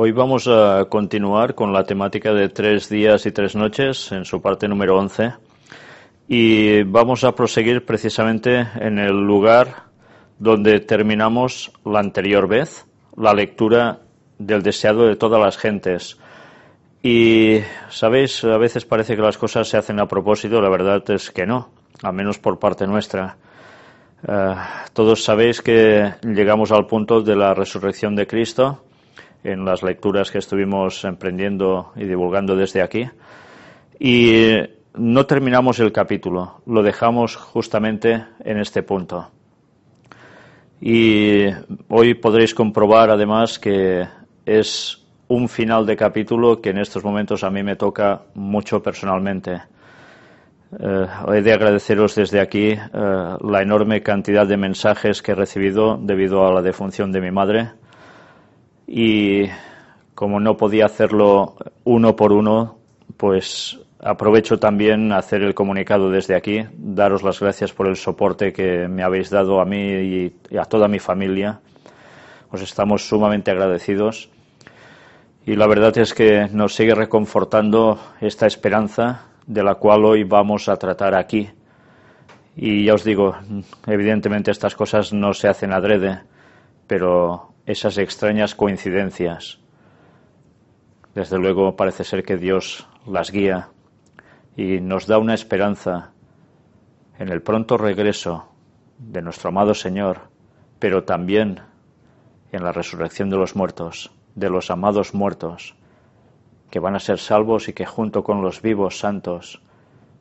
[0.00, 4.40] Hoy vamos a continuar con la temática de tres días y tres noches en su
[4.40, 5.32] parte número 11
[6.28, 9.86] y vamos a proseguir precisamente en el lugar
[10.38, 12.86] donde terminamos la anterior vez,
[13.16, 13.98] la lectura
[14.38, 16.16] del deseado de todas las gentes.
[17.02, 21.32] Y, sabéis, a veces parece que las cosas se hacen a propósito, la verdad es
[21.32, 21.70] que no,
[22.04, 23.36] al menos por parte nuestra.
[24.28, 24.54] Eh,
[24.92, 28.84] todos sabéis que llegamos al punto de la resurrección de Cristo
[29.44, 33.08] en las lecturas que estuvimos emprendiendo y divulgando desde aquí.
[33.98, 34.54] Y
[34.94, 39.30] no terminamos el capítulo, lo dejamos justamente en este punto.
[40.80, 41.46] Y
[41.88, 44.06] hoy podréis comprobar además que
[44.46, 49.60] es un final de capítulo que en estos momentos a mí me toca mucho personalmente.
[50.78, 55.98] Eh, he de agradeceros desde aquí eh, la enorme cantidad de mensajes que he recibido
[56.00, 57.70] debido a la defunción de mi madre
[58.88, 59.44] y
[60.14, 62.78] como no podía hacerlo uno por uno,
[63.18, 68.88] pues aprovecho también hacer el comunicado desde aquí, daros las gracias por el soporte que
[68.88, 71.60] me habéis dado a mí y a toda mi familia.
[72.50, 74.30] Os estamos sumamente agradecidos
[75.44, 80.68] y la verdad es que nos sigue reconfortando esta esperanza de la cual hoy vamos
[80.70, 81.50] a tratar aquí.
[82.56, 83.36] Y ya os digo,
[83.86, 86.22] evidentemente estas cosas no se hacen adrede,
[86.86, 89.60] pero esas extrañas coincidencias.
[91.14, 93.68] Desde luego parece ser que Dios las guía
[94.56, 96.12] y nos da una esperanza
[97.18, 98.48] en el pronto regreso
[98.96, 100.30] de nuestro amado Señor,
[100.78, 101.60] pero también
[102.52, 105.76] en la resurrección de los muertos, de los amados muertos,
[106.70, 109.60] que van a ser salvos y que junto con los vivos santos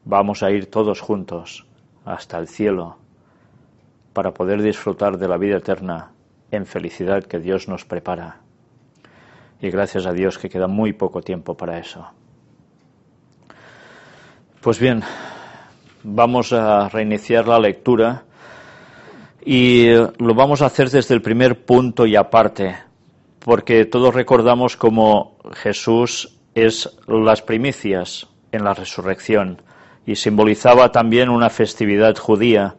[0.04, 1.66] vamos a ir todos juntos
[2.04, 2.98] hasta el cielo
[4.12, 6.12] para poder disfrutar de la vida eterna
[6.52, 8.42] en felicidad que Dios nos prepara.
[9.62, 12.08] Y gracias a Dios que queda muy poco tiempo para eso.
[14.62, 15.04] Pues bien,
[16.04, 18.24] vamos a reiniciar la lectura
[19.44, 22.76] y lo vamos a hacer desde el primer punto y aparte,
[23.40, 29.62] porque todos recordamos como Jesús es las primicias en la resurrección
[30.06, 32.76] y simbolizaba también una festividad judía,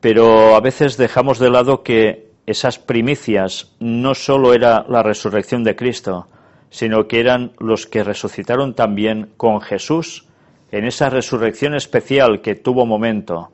[0.00, 5.76] pero a veces dejamos de lado que esas primicias no sólo era la resurrección de
[5.76, 6.28] Cristo,
[6.70, 10.26] sino que eran los que resucitaron también con Jesús
[10.70, 13.50] en esa resurrección especial que tuvo momento,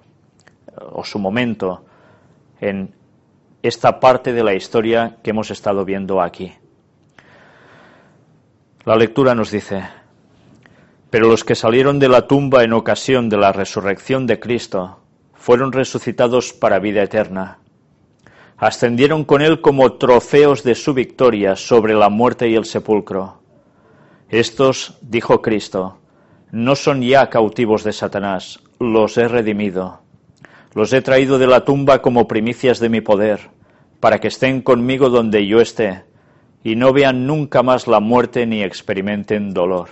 [0.93, 1.85] o su momento,
[2.61, 2.95] en
[3.63, 6.53] esta parte de la historia que hemos estado viendo aquí.
[8.85, 9.85] La lectura nos dice,
[11.11, 14.99] pero los que salieron de la tumba en ocasión de la resurrección de Cristo
[15.35, 17.62] fueron resucitados para vida eterna.
[18.63, 23.41] Ascendieron con él como trofeos de su victoria sobre la muerte y el sepulcro.
[24.29, 25.99] Estos, dijo Cristo,
[26.53, 30.03] no son ya cautivos de Satanás, los he redimido.
[30.75, 33.51] Los he traído de la tumba como primicias de mi poder,
[33.99, 36.05] para que estén conmigo donde yo esté,
[36.63, 39.89] y no vean nunca más la muerte ni experimenten dolor.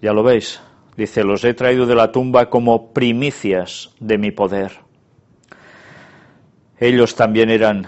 [0.00, 0.62] Ya lo veis,
[0.96, 4.88] dice, los he traído de la tumba como primicias de mi poder.
[6.80, 7.86] Ellos también eran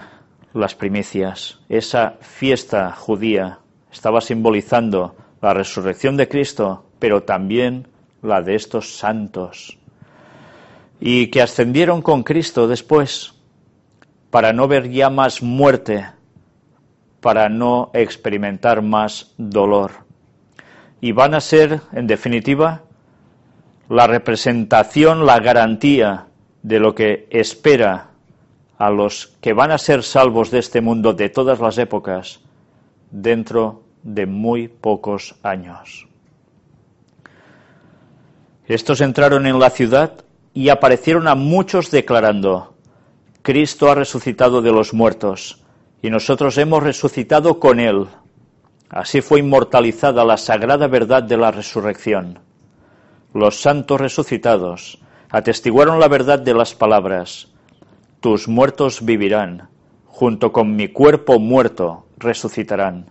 [0.53, 1.59] las primicias.
[1.67, 3.57] Esa fiesta judía
[3.91, 7.87] estaba simbolizando la resurrección de Cristo, pero también
[8.21, 9.79] la de estos santos.
[10.99, 13.33] Y que ascendieron con Cristo después
[14.29, 16.05] para no ver ya más muerte,
[17.19, 19.91] para no experimentar más dolor.
[21.01, 22.83] Y van a ser, en definitiva,
[23.89, 26.27] la representación, la garantía
[26.61, 28.12] de lo que espera
[28.77, 32.41] a los que van a ser salvos de este mundo de todas las épocas
[33.11, 36.07] dentro de muy pocos años.
[38.65, 40.23] Estos entraron en la ciudad
[40.53, 42.75] y aparecieron a muchos declarando,
[43.41, 45.61] Cristo ha resucitado de los muertos
[46.01, 48.07] y nosotros hemos resucitado con Él.
[48.89, 52.39] Así fue inmortalizada la sagrada verdad de la resurrección.
[53.33, 54.99] Los santos resucitados
[55.29, 57.52] atestiguaron la verdad de las palabras,
[58.23, 59.67] tus muertos vivirán,
[60.05, 63.07] junto con mi cuerpo muerto resucitarán.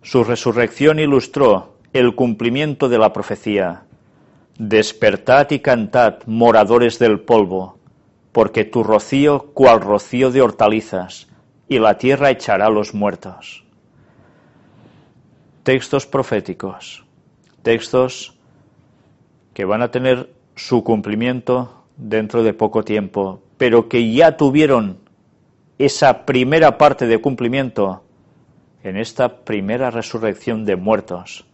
[0.00, 3.82] Su resurrección ilustró el cumplimiento de la profecía.
[4.58, 7.76] Despertad y cantad, moradores del polvo,
[8.32, 11.28] porque tu rocío cual rocío de hortalizas,
[11.68, 13.62] y la tierra echará los muertos.
[15.64, 17.04] Textos proféticos,
[17.60, 18.38] textos
[19.52, 24.98] que van a tener su cumplimiento dentro de poco tiempo, pero que ya tuvieron
[25.78, 28.04] esa primera parte de cumplimiento
[28.82, 31.44] en esta primera resurrección de muertos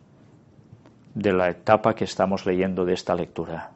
[1.15, 3.71] de la etapa que estamos leyendo de esta lectura.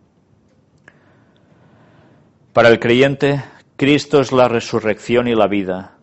[2.53, 3.43] Para el creyente,
[3.77, 5.99] Cristo es la resurrección y la vida.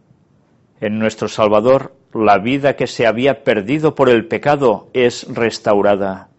[0.80, 6.30] En nuestro Salvador, la vida que se había perdido por el pecado es restaurada,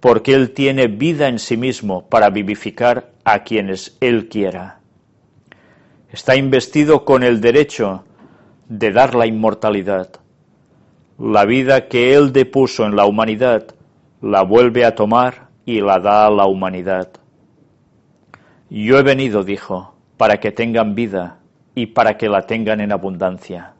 [0.00, 4.81] porque Él tiene vida en sí mismo para vivificar a quienes Él quiera.
[6.12, 8.04] Está investido con el derecho
[8.68, 10.10] de dar la inmortalidad.
[11.18, 13.74] La vida que Él depuso en la humanidad
[14.20, 17.08] la vuelve a tomar y la da a la humanidad.
[18.68, 21.38] Yo he venido, dijo, para que tengan vida
[21.74, 23.72] y para que la tengan en abundancia.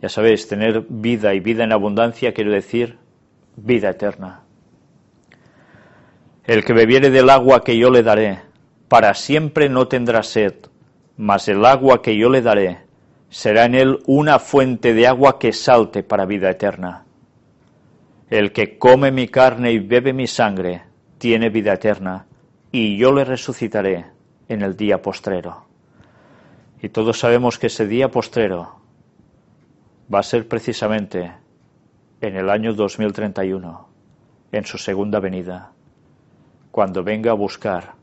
[0.00, 2.96] Ya sabéis, tener vida y vida en abundancia quiere decir
[3.56, 4.42] vida eterna.
[6.44, 8.38] El que bebiere del agua que yo le daré,
[8.86, 10.54] para siempre no tendrá sed,
[11.18, 12.78] mas el agua que yo le daré
[13.28, 17.04] será en él una fuente de agua que salte para vida eterna.
[18.30, 20.84] El que come mi carne y bebe mi sangre
[21.18, 22.26] tiene vida eterna,
[22.70, 24.06] y yo le resucitaré
[24.48, 25.66] en el día postrero.
[26.80, 28.76] Y todos sabemos que ese día postrero
[30.12, 31.32] va a ser precisamente
[32.20, 33.88] en el año 2031,
[34.52, 35.72] en su segunda venida,
[36.70, 37.94] cuando venga a buscar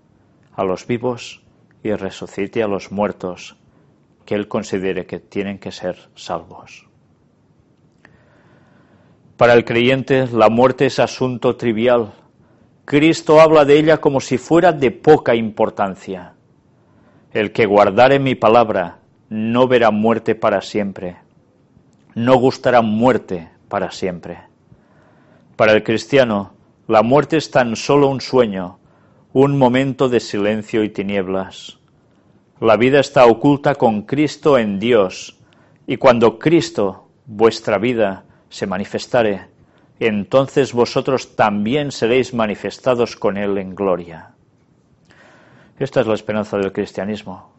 [0.54, 1.45] a los vivos
[1.86, 3.56] y resucite a los muertos
[4.26, 6.88] que Él considere que tienen que ser salvos.
[9.38, 12.14] Para el creyente la muerte es asunto trivial.
[12.86, 16.34] Cristo habla de ella como si fuera de poca importancia.
[17.32, 21.18] El que guardare mi palabra no verá muerte para siempre,
[22.16, 24.40] no gustará muerte para siempre.
[25.56, 26.54] Para el cristiano,
[26.88, 28.80] la muerte es tan solo un sueño,
[29.34, 31.78] un momento de silencio y tinieblas.
[32.62, 35.38] La vida está oculta con Cristo en Dios,
[35.88, 39.48] y cuando Cristo, vuestra vida, se manifestare,
[40.00, 44.32] entonces vosotros también seréis manifestados con Él en gloria.
[45.78, 47.52] Esta es la esperanza del cristianismo,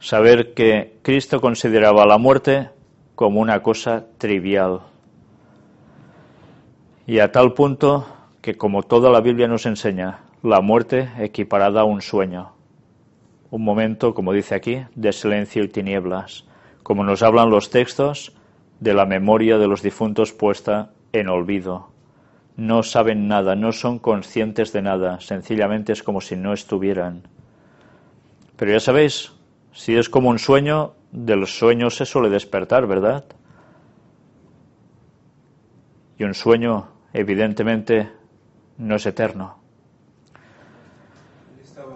[0.00, 2.68] saber que Cristo consideraba la muerte
[3.14, 4.80] como una cosa trivial.
[7.06, 8.06] Y a tal punto
[8.42, 12.55] que, como toda la Biblia nos enseña, la muerte equiparada a un sueño,
[13.50, 16.44] un momento, como dice aquí, de silencio y tinieblas,
[16.82, 18.32] como nos hablan los textos
[18.80, 21.90] de la memoria de los difuntos puesta en olvido.
[22.56, 27.22] No saben nada, no son conscientes de nada, sencillamente es como si no estuvieran.
[28.56, 29.32] Pero ya sabéis,
[29.72, 33.24] si es como un sueño, del sueño se suele despertar, ¿verdad?
[36.18, 38.10] Y un sueño, evidentemente,
[38.78, 39.58] no es eterno.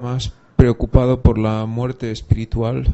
[0.00, 2.85] más preocupado por la muerte espiritual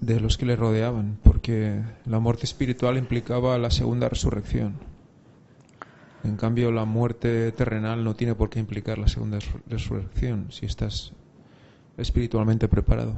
[0.00, 4.74] de los que le rodeaban, porque la muerte espiritual implicaba la segunda resurrección.
[6.24, 9.38] En cambio, la muerte terrenal no tiene por qué implicar la segunda
[9.68, 11.12] resurrección si estás
[11.96, 13.14] espiritualmente preparado.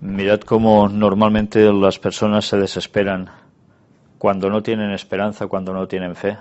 [0.00, 3.30] Mirad cómo normalmente las personas se desesperan
[4.18, 6.38] cuando no tienen esperanza, cuando no tienen fe,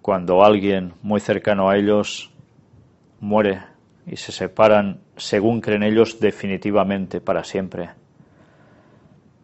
[0.00, 2.30] cuando alguien muy cercano a ellos
[3.20, 3.73] muere
[4.06, 7.90] y se separan, según creen ellos, definitivamente para siempre.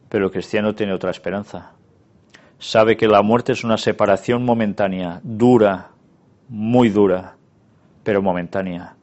[0.08, 1.72] Pero el cristiano tiene otra esperanza.
[2.58, 5.90] Sabe que la muerte es una separación momentánea, dura,
[6.48, 7.36] muy dura,
[8.02, 8.96] pero momentánea,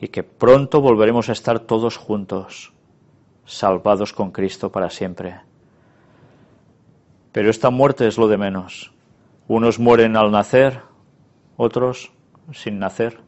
[0.00, 2.72] y que pronto volveremos a estar todos juntos
[3.46, 5.40] salvados con Cristo para siempre.
[7.32, 8.92] Pero esta muerte es lo de menos.
[9.46, 10.82] Unos mueren al nacer,
[11.56, 12.12] otros
[12.52, 13.20] sin nacer,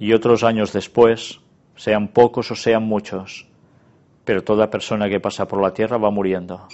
[0.00, 1.40] y otros años después,
[1.76, 3.46] sean pocos o sean muchos,
[4.24, 6.66] pero toda persona que pasa por la tierra va muriendo.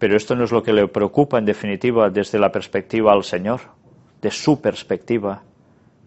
[0.00, 3.60] Pero esto no es lo que le preocupa en definitiva desde la perspectiva al Señor,
[4.20, 5.44] de su perspectiva.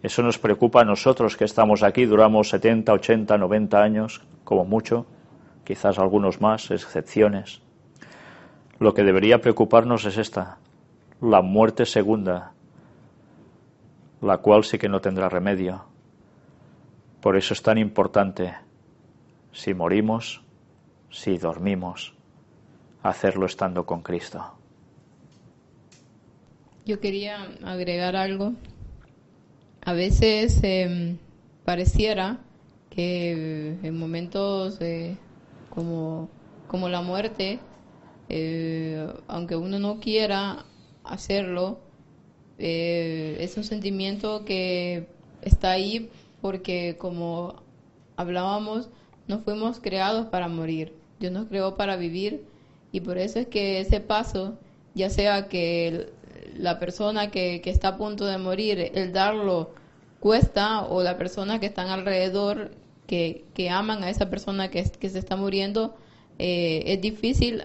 [0.04, 5.06] Eso nos preocupa a nosotros que estamos aquí, duramos 70, 80, 90 años, como mucho,
[5.64, 7.62] quizás algunos más, excepciones.
[8.80, 10.58] Lo que debería preocuparnos es esta,
[11.22, 12.52] la muerte segunda,
[14.22, 15.86] la cual sí que no tendrá remedio.
[17.28, 18.54] Por eso es tan importante,
[19.52, 20.42] si morimos,
[21.12, 22.14] si dormimos,
[23.04, 24.58] hacerlo estando con Cristo.
[26.86, 28.54] Yo quería agregar algo.
[29.84, 31.18] A veces em,
[31.66, 32.40] pareciera
[32.90, 34.80] que en momentos
[35.70, 36.30] como,
[36.70, 37.60] como la muerte,
[38.30, 40.64] eh, aunque uno no quiera
[41.04, 41.82] hacerlo,
[42.58, 45.10] eh, es un sentimiento que
[45.42, 46.10] está ahí
[46.42, 47.56] porque como
[48.16, 48.90] hablábamos,
[49.28, 52.46] no fuimos creados para morir, Dios nos creó para vivir
[52.92, 54.58] y por eso es que ese paso,
[54.94, 56.12] ya sea que
[56.56, 59.72] la persona que, que está a punto de morir, el darlo
[60.20, 62.72] cuesta o la persona que están alrededor
[63.06, 65.96] que, que aman a esa persona que, que se está muriendo,
[66.40, 67.64] eh, es difícil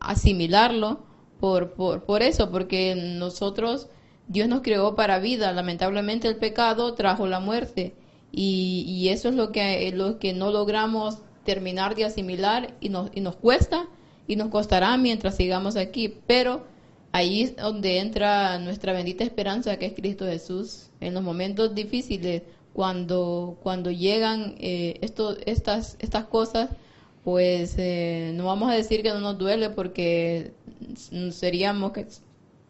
[0.00, 1.00] asimilarlo
[1.40, 3.88] por, por, por eso, porque nosotros,
[4.28, 7.94] Dios nos creó para vida, lamentablemente el pecado trajo la muerte
[8.32, 13.20] y, eso es lo que, lo que no logramos terminar de asimilar y nos, y
[13.20, 13.86] nos cuesta
[14.26, 16.64] y nos costará mientras sigamos aquí, pero
[17.12, 20.90] ahí es donde entra nuestra bendita esperanza que es Cristo Jesús.
[21.00, 26.70] En los momentos difíciles cuando, cuando llegan eh, estas, estas cosas,
[27.22, 30.52] pues eh, no vamos a decir que no nos duele porque
[31.30, 31.92] seríamos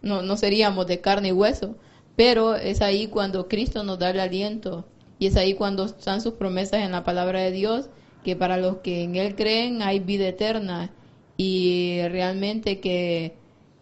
[0.05, 1.77] no, no seríamos de carne y hueso,
[2.17, 4.85] pero es ahí cuando Cristo nos da el aliento
[5.19, 7.89] y es ahí cuando están sus promesas en la palabra de Dios,
[8.25, 10.91] que para los que en Él creen hay vida eterna.
[11.37, 13.35] Y realmente que,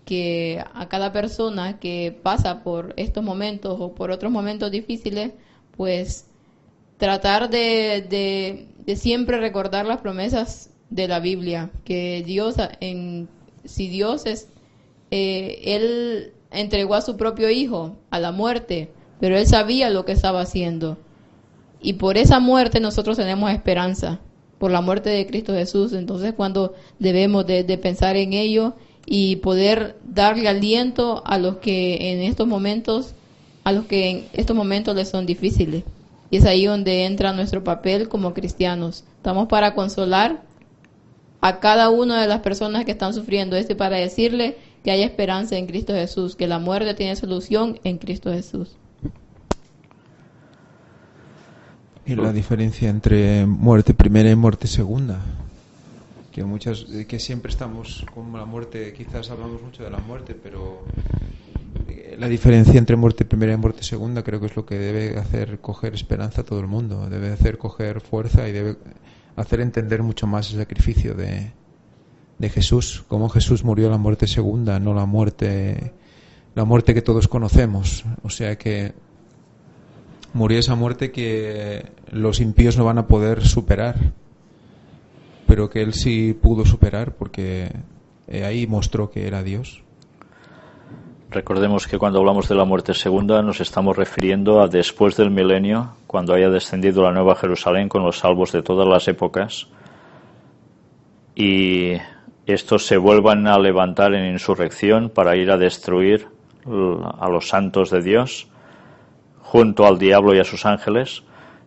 [0.04, 5.32] que a cada persona que pasa por estos momentos o por otros momentos difíciles,
[5.76, 6.26] pues
[6.96, 13.28] tratar de, de, siempre recordar las promesas de la Biblia, que Dios, en,
[13.64, 14.48] si Dios es,
[15.12, 18.90] eh, Él entregó a su propio Hijo a la muerte,
[19.20, 20.96] pero Él sabía lo que estaba haciendo.
[21.82, 24.20] Y por esa muerte nosotros tenemos esperanza,
[24.58, 25.92] por la muerte de Cristo Jesús.
[25.92, 28.72] Entonces cuando debemos de, de pensar en ello
[29.04, 33.14] y poder darle aliento a los que en estos momentos
[33.64, 35.84] a los que en estos momentos les son difíciles.
[36.30, 39.04] Y es ahí donde entra nuestro papel como cristianos.
[39.18, 40.42] Estamos para consolar
[41.42, 45.02] a cada una de las personas que están sufriendo esto y para decirle que hay
[45.02, 48.76] esperanza en Cristo Jesús, que la muerte tiene solución en Cristo Jesús.
[52.04, 55.20] Y la diferencia entre muerte primera y muerte segunda.
[56.32, 60.82] Que muchas, que siempre estamos con la muerte, quizás hablamos mucho de la muerte, pero
[62.18, 65.60] la diferencia entre muerte primera y muerte segunda creo que es lo que debe hacer
[65.60, 68.76] coger esperanza a todo el mundo, debe hacer coger fuerza y debe
[69.36, 71.52] hacer entender mucho más el sacrificio de,
[72.42, 75.92] de Jesús, cómo Jesús murió la muerte segunda, no la muerte
[76.56, 78.94] la muerte que todos conocemos, o sea que
[80.34, 83.94] murió esa muerte que los impíos no van a poder superar,
[85.46, 87.70] pero que él sí pudo superar porque
[88.44, 89.84] ahí mostró que era Dios.
[91.30, 95.94] Recordemos que cuando hablamos de la muerte segunda nos estamos refiriendo a después del milenio,
[96.08, 99.68] cuando haya descendido la nueva Jerusalén con los salvos de todas las épocas
[101.36, 101.92] y
[102.52, 106.28] estos se vuelvan a levantar en insurrección para ir a destruir
[106.64, 108.46] a los santos de Dios
[109.42, 111.24] junto al diablo y a sus ángeles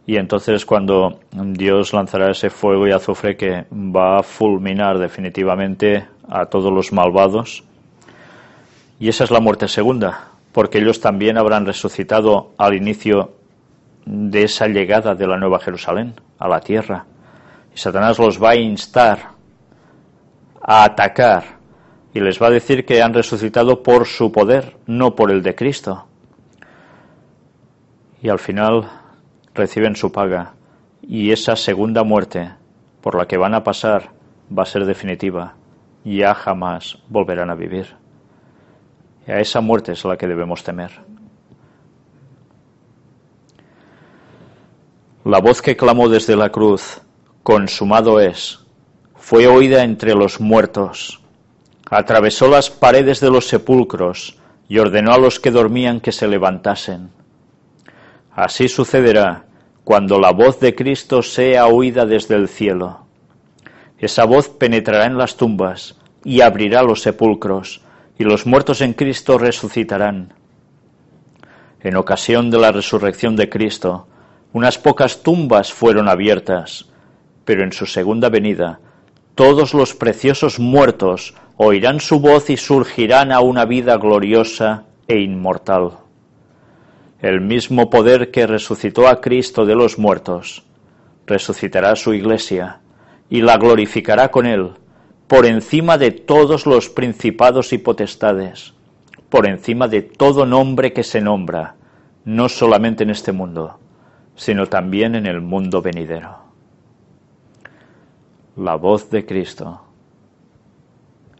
[0.08, 6.46] y entonces cuando Dios lanzará ese fuego y azufre que va a fulminar definitivamente a
[6.46, 7.64] todos los malvados.
[9.00, 13.34] Y esa es la muerte segunda, porque ellos también habrán resucitado al inicio
[14.06, 17.06] de esa llegada de la Nueva Jerusalén a la tierra.
[17.74, 19.35] Y Satanás los va a instar
[20.68, 21.60] a atacar
[22.14, 25.54] y les va a decir que han resucitado por su poder, no por el de
[25.54, 26.08] Cristo.
[28.22, 28.90] Y al final
[29.54, 30.54] reciben su paga
[31.02, 32.52] y esa segunda muerte
[33.02, 34.12] por la que van a pasar
[34.58, 35.56] va a ser definitiva.
[36.04, 37.96] Ya jamás volverán a vivir.
[39.28, 40.92] Y a esa muerte es la que debemos temer.
[45.26, 47.02] La voz que clamó desde la cruz,
[47.44, 48.65] consumado es,
[49.26, 51.20] fue oída entre los muertos,
[51.90, 54.38] atravesó las paredes de los sepulcros
[54.70, 57.10] y ordenó a los que dormían que se levantasen.
[58.36, 59.46] Así sucederá
[59.84, 63.08] cuando la voz de Cristo sea oída desde el cielo.
[63.98, 67.82] Esa voz penetrará en las tumbas y abrirá los sepulcros,
[68.20, 70.36] y los muertos en Cristo resucitarán.
[71.80, 74.08] En ocasión de la resurrección de Cristo,
[74.54, 76.86] unas pocas tumbas fueron abiertas,
[77.44, 78.82] pero en su segunda venida,
[79.36, 86.06] todos los preciosos muertos oirán su voz y surgirán a una vida gloriosa e inmortal
[87.26, 90.64] el mismo poder que resucitó a Cristo de los muertos,
[91.26, 92.82] resucitará su iglesia
[93.32, 94.74] y la glorificará con él,
[95.26, 98.76] por encima de todos los principados y potestades,
[99.30, 101.74] por encima de todo nombre que se nombra,
[102.26, 103.80] no solamente en este mundo,
[104.36, 106.45] sino también en el mundo venidero.
[108.58, 109.82] La voz de Cristo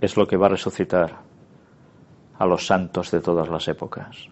[0.02, 1.16] es lo que va a resucitar
[2.38, 4.28] a los santos de todas las épocas.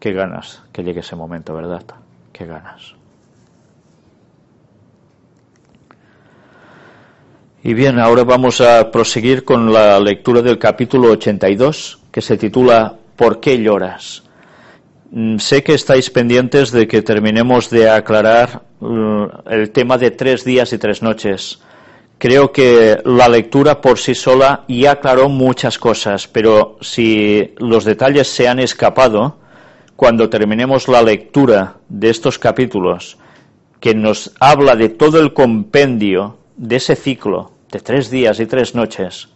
[0.00, 1.84] Qué ganas que llegue ese momento, ¿verdad?
[2.32, 2.94] Qué ganas.
[7.62, 12.94] Y bien, ahora vamos a proseguir con la lectura del capítulo 82, que se titula
[13.16, 14.25] ¿Por qué lloras?
[15.10, 20.44] Mm, sé que estáis pendientes de que terminemos de aclarar mm, el tema de tres
[20.44, 21.60] días y tres noches.
[22.18, 28.26] Creo que la lectura por sí sola ya aclaró muchas cosas, pero si los detalles
[28.26, 29.36] se han escapado,
[29.96, 33.18] cuando terminemos la lectura de estos capítulos,
[33.80, 38.74] que nos habla de todo el compendio de ese ciclo de tres días y tres
[38.74, 39.28] noches,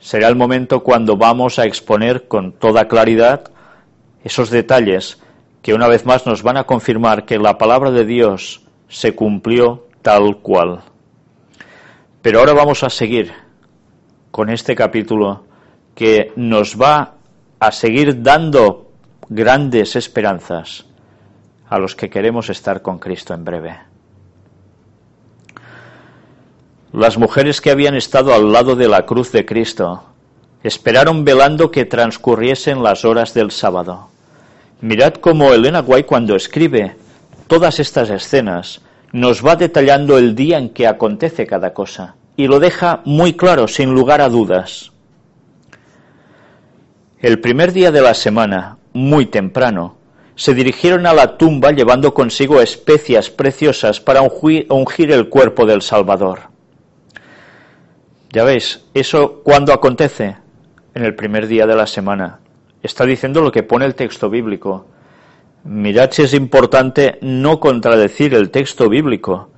[0.00, 3.53] será el momento cuando vamos a exponer con toda claridad
[4.24, 5.20] esos detalles
[5.62, 9.86] que una vez más nos van a confirmar que la palabra de Dios se cumplió
[10.02, 10.82] tal cual.
[12.22, 13.32] Pero ahora vamos a seguir
[14.30, 15.44] con este capítulo
[15.94, 17.14] que nos va
[17.60, 18.90] a seguir dando
[19.28, 20.86] grandes esperanzas
[21.68, 23.78] a los que queremos estar con Cristo en breve.
[26.92, 30.04] Las mujeres que habían estado al lado de la cruz de Cristo
[30.62, 34.13] esperaron velando que transcurriesen las horas del sábado.
[34.80, 36.96] Mirad cómo Elena Guay cuando escribe
[37.46, 38.80] todas estas escenas
[39.12, 43.68] nos va detallando el día en que acontece cada cosa y lo deja muy claro,
[43.68, 44.92] sin lugar a dudas.
[47.20, 49.96] El primer día de la semana, muy temprano,
[50.34, 56.40] se dirigieron a la tumba llevando consigo especias preciosas para ungir el cuerpo del Salvador.
[58.30, 60.36] Ya veis, eso cuando acontece
[60.92, 62.40] en el primer día de la semana.
[62.84, 64.86] Está diciendo lo que pone el texto bíblico.
[65.64, 69.48] Mirad si es importante no contradecir el texto bíblico,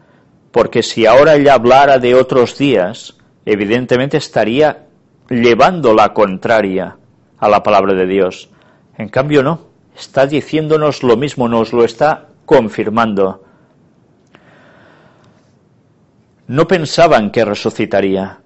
[0.53, 4.87] porque si ahora ella hablara de otros días, evidentemente estaría
[5.29, 6.99] llevando la contraria
[7.39, 8.49] a la palabra de Dios.
[8.97, 9.67] En cambio, no.
[9.99, 13.43] Está diciéndonos lo mismo, nos lo está confirmando.
[16.47, 18.39] No pensaban que resucitaría.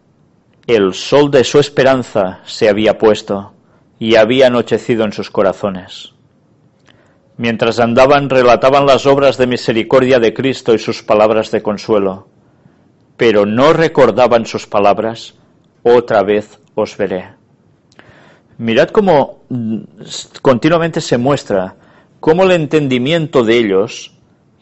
[0.66, 3.52] El sol de su esperanza se había puesto
[4.00, 6.14] y había anochecido en sus corazones.
[7.36, 12.26] Mientras andaban relataban las obras de misericordia de Cristo y sus palabras de consuelo,
[13.16, 15.34] pero no recordaban sus palabras,
[15.82, 17.28] otra vez os veré.
[18.56, 19.78] Mirad cómo mm,
[20.42, 21.76] continuamente se muestra
[22.20, 24.12] cómo el entendimiento de ellos,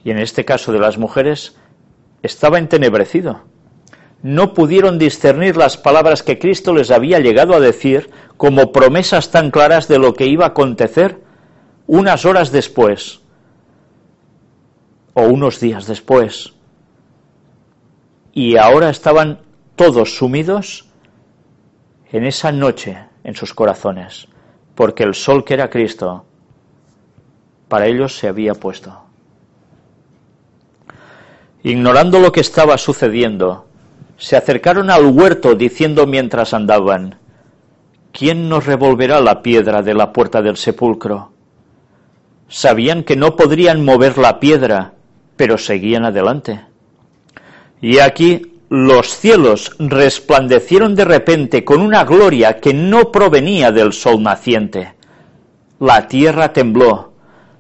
[0.04, 1.56] y en este caso de las mujeres,
[2.22, 3.42] estaba entenebrecido.
[4.22, 9.50] No pudieron discernir las palabras que Cristo les había llegado a decir como promesas tan
[9.50, 11.20] claras de lo que iba a acontecer
[11.86, 13.20] unas horas después
[15.14, 16.54] o unos días después.
[18.32, 19.40] Y ahora estaban
[19.76, 20.88] todos sumidos
[22.10, 24.28] en esa noche en sus corazones,
[24.74, 26.24] porque el sol que era Cristo
[27.68, 29.04] para ellos se había puesto.
[31.62, 33.67] Ignorando lo que estaba sucediendo,
[34.18, 37.18] se acercaron al huerto diciendo mientras andaban,
[38.12, 41.30] ¿quién nos revolverá la piedra de la puerta del sepulcro?
[42.48, 44.94] Sabían que no podrían mover la piedra,
[45.36, 46.62] pero seguían adelante.
[47.80, 54.22] Y aquí los cielos resplandecieron de repente con una gloria que no provenía del sol
[54.22, 54.94] naciente.
[55.78, 57.12] La tierra tembló.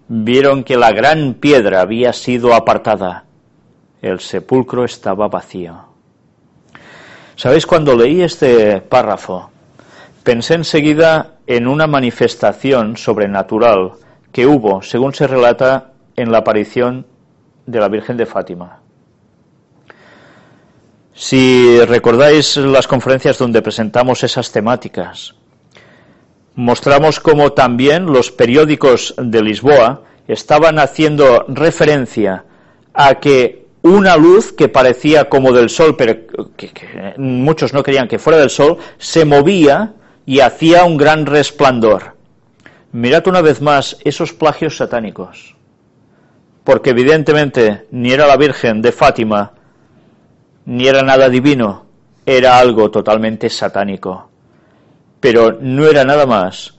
[0.08, 3.26] Vieron que la gran piedra había sido apartada.
[4.02, 5.87] El sepulcro estaba vacío.
[7.38, 7.66] ¿Sabéis?
[7.66, 9.48] Cuando leí este párrafo,
[10.24, 13.92] pensé enseguida en una manifestación sobrenatural
[14.32, 17.06] que hubo, según se relata en la aparición
[17.64, 18.80] de la Virgen de Fátima.
[21.14, 25.36] Si recordáis las conferencias donde presentamos esas temáticas,
[26.56, 32.46] mostramos cómo también los periódicos de Lisboa estaban haciendo referencia
[32.92, 38.08] a que una luz que parecía como del sol, pero que, que, muchos no querían
[38.08, 39.94] que fuera del sol, se movía
[40.26, 42.16] y hacía un gran resplandor.
[42.92, 45.54] Mirad una vez más esos plagios satánicos,
[46.64, 49.52] porque evidentemente ni era la Virgen de Fátima,
[50.64, 51.86] ni era nada divino,
[52.26, 54.28] era algo totalmente satánico.
[55.20, 56.74] Pero no era nada más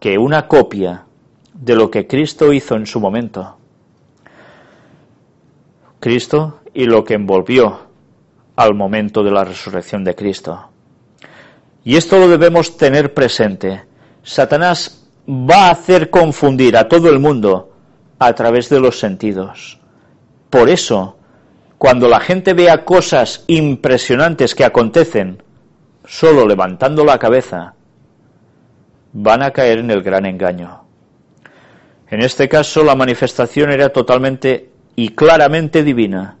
[0.00, 1.04] que una copia
[1.52, 3.58] de lo que Cristo hizo en su momento.
[6.02, 7.86] Cristo y lo que envolvió
[8.56, 10.68] al momento de la resurrección de Cristo.
[11.84, 13.84] Y esto lo debemos tener presente.
[14.24, 17.70] Satanás va a hacer confundir a todo el mundo
[18.18, 19.78] a través de los sentidos.
[20.50, 21.18] Por eso,
[21.78, 25.40] cuando la gente vea cosas impresionantes que acontecen
[26.04, 27.74] solo levantando la cabeza,
[29.12, 30.82] van a caer en el gran engaño.
[32.08, 36.36] En este caso la manifestación era totalmente y claramente divina,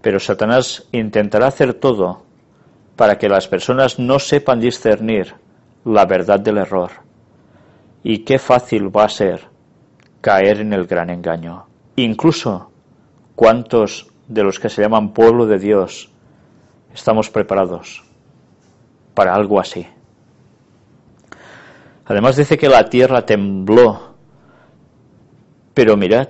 [0.00, 2.24] pero Satanás intentará hacer todo
[2.96, 5.34] para que las personas no sepan discernir
[5.84, 6.90] la verdad del error.
[8.02, 9.48] Y qué fácil va a ser
[10.20, 11.66] caer en el gran engaño.
[11.96, 12.70] Incluso
[13.34, 16.10] cuántos de los que se llaman pueblo de Dios,
[16.94, 18.04] estamos preparados
[19.14, 19.86] para algo así.
[22.06, 24.14] Además dice que la tierra tembló,
[25.74, 26.28] pero mirad,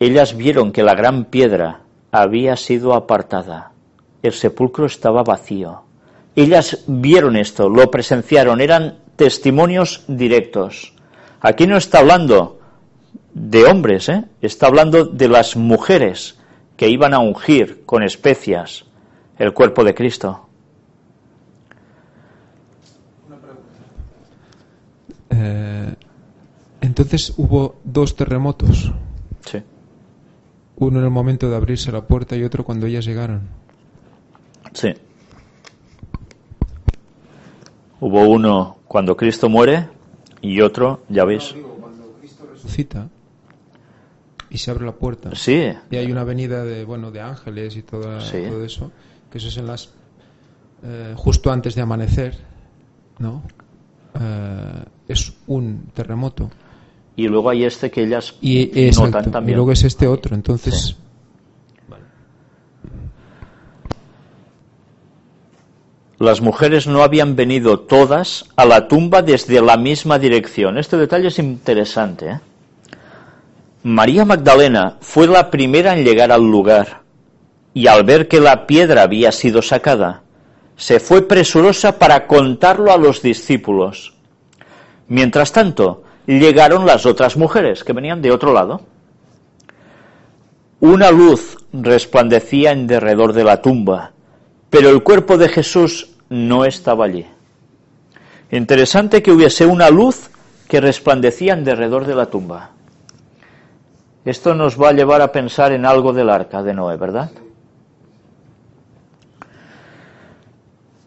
[0.00, 1.80] ellas vieron que la gran piedra
[2.10, 3.72] había sido apartada,
[4.22, 5.82] el sepulcro estaba vacío.
[6.36, 10.94] Ellas vieron esto, lo presenciaron, eran testimonios directos.
[11.40, 12.60] Aquí no está hablando
[13.34, 14.24] de hombres, ¿eh?
[14.40, 16.38] está hablando de las mujeres
[16.76, 18.84] que iban a ungir con especias
[19.38, 20.48] el cuerpo de Cristo.
[25.30, 25.94] Eh,
[26.80, 28.92] entonces hubo dos terremotos.
[30.80, 33.42] Uno en el momento de abrirse la puerta y otro cuando ellas llegaron.
[34.74, 34.94] Sí.
[38.00, 39.88] Hubo uno cuando Cristo muere
[40.40, 41.54] y otro, ya veis.
[41.80, 43.08] Cuando Cristo resucita
[44.50, 45.30] y se abre la puerta.
[45.34, 45.72] Sí.
[45.90, 48.44] Y hay una avenida de, bueno, de ángeles y toda, Sí.
[48.48, 48.92] todo eso,
[49.30, 49.90] que eso es en las
[50.84, 52.38] eh, justo antes de amanecer,
[53.18, 53.42] ¿no?
[54.14, 56.50] Eh, es un terremoto.
[57.18, 59.54] Y luego hay este que ellas Y, notan también.
[59.54, 60.96] y luego es este otro, entonces Sí.
[66.20, 70.78] Las mujeres no habían venido todas a la tumba desde la misma dirección.
[70.78, 72.28] Este detalle es interesante.
[72.30, 72.40] ¿eh?
[73.82, 77.02] María Magdalena fue la primera en llegar al lugar
[77.74, 80.22] y al ver que la piedra había sido sacada,
[80.76, 84.14] se fue presurosa para contarlo a los discípulos.
[85.08, 88.82] Mientras tanto, llegaron las otras mujeres que venían de otro lado.
[90.80, 94.12] Una luz resplandecía en derredor de la tumba,
[94.68, 97.26] pero el cuerpo de Jesús no estaba allí.
[98.50, 100.30] Interesante que hubiese una luz
[100.68, 102.72] que resplandecía en derredor de la tumba.
[104.26, 107.30] Esto nos va a llevar a pensar en algo del arca de Noé, ¿verdad?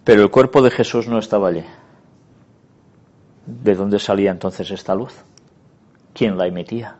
[0.04, 1.64] Pero el cuerpo de Jesús no estaba allí.
[3.52, 5.14] ¿De dónde salía entonces esta luz?
[6.14, 6.96] ¿Quién la emitía?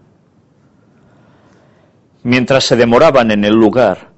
[2.24, 4.10] Mientras se demoraban en el lugar,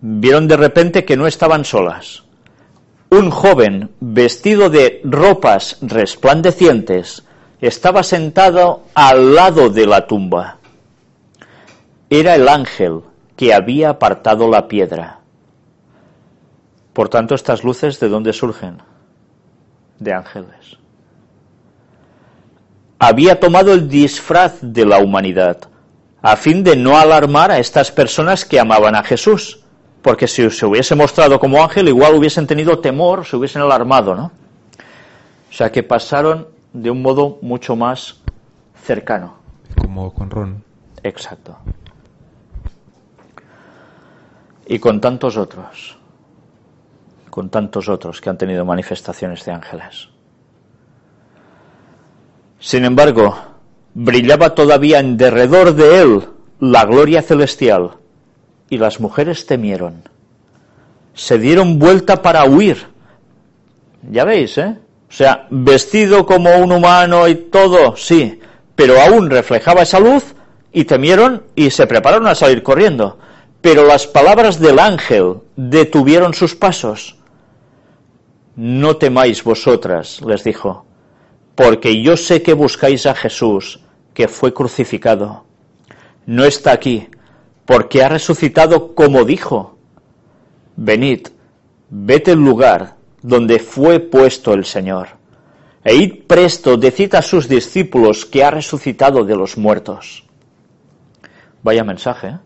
[0.00, 2.24] vieron de repente que no estaban solas.
[3.10, 7.24] Un joven vestido de ropas resplandecientes
[7.60, 10.56] estaba sentado al lado de la tumba.
[12.08, 13.02] Era el ángel
[13.36, 15.20] que había apartado la piedra.
[16.94, 18.78] Por tanto, estas luces, ¿de dónde surgen?
[19.98, 20.78] De ángeles.
[22.98, 25.58] Había tomado el disfraz de la humanidad,
[26.20, 29.60] a fin de no alarmar a estas personas que amaban a Jesús,
[30.02, 34.32] porque si se hubiese mostrado como ángel, igual hubiesen tenido temor, se hubiesen alarmado, ¿no?
[35.50, 38.20] O sea que pasaron de un modo mucho más
[38.84, 39.38] cercano.
[39.76, 40.64] Como con Ron.
[41.02, 41.56] Exacto.
[44.66, 45.96] Y con tantos otros,
[47.30, 50.08] con tantos otros que han tenido manifestaciones de ángeles.
[52.60, 53.36] Sin embargo,
[53.94, 56.28] brillaba todavía en derredor de él
[56.60, 57.92] la gloria celestial,
[58.68, 60.02] y las mujeres temieron.
[61.14, 62.86] Se dieron vuelta para huir.
[64.10, 64.76] Ya veis, ¿eh?
[65.08, 68.40] O sea, vestido como un humano y todo, sí,
[68.74, 70.34] pero aún reflejaba esa luz
[70.72, 73.18] y temieron y se prepararon a salir corriendo.
[73.60, 77.16] Pero las palabras del ángel detuvieron sus pasos.
[78.54, 80.84] No temáis vosotras, les dijo,
[81.58, 83.80] porque yo sé que buscáis a Jesús,
[84.14, 85.42] que fue crucificado.
[86.24, 87.08] No está aquí,
[87.66, 89.76] porque ha resucitado como dijo.
[90.76, 91.26] Venid,
[91.90, 95.08] vete al lugar donde fue puesto el Señor.
[95.82, 100.22] E id presto, decid a sus discípulos que ha resucitado de los muertos.
[101.64, 102.28] Vaya mensaje.
[102.28, 102.38] ¿eh?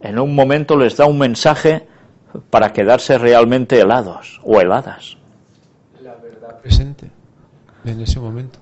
[0.00, 1.86] En un momento les da un mensaje
[2.48, 5.18] para quedarse realmente helados o heladas.
[6.00, 7.15] La verdad presente
[7.86, 8.58] en ese momento.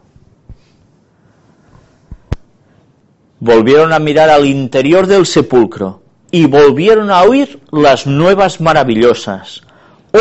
[3.40, 9.62] Volvieron a mirar al interior del sepulcro y volvieron a oír las nuevas maravillosas.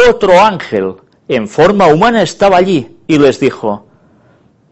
[0.10, 0.96] Otro ángel
[1.28, 3.88] en forma humana estaba allí y les dijo,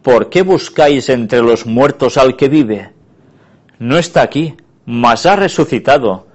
[0.02, 2.92] ¿por qué buscáis entre los muertos al que vive?
[3.78, 6.26] No está aquí, mas ha resucitado.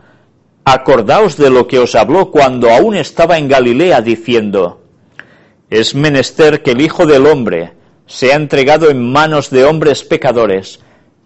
[0.65, 4.81] Acordaos de lo que os habló cuando aún estaba en Galilea diciendo,
[5.69, 7.76] es menester que el Hijo del Hombre
[8.07, 10.79] sea entregado en manos de hombres pecadores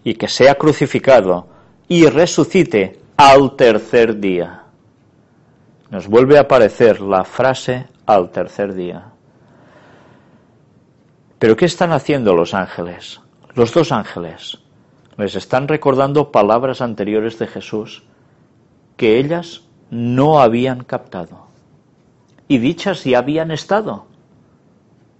[0.04, 1.48] y que sea crucificado
[1.88, 4.64] y resucite al tercer día.
[5.90, 9.12] Nos vuelve a aparecer la frase al tercer día.
[11.38, 13.20] Pero ¿qué están haciendo los ángeles?
[13.54, 14.58] Los dos ángeles
[15.16, 18.02] les están recordando palabras anteriores de Jesús
[18.96, 21.46] que ellas no habían captado.
[22.48, 24.06] Y dichas ya habían estado.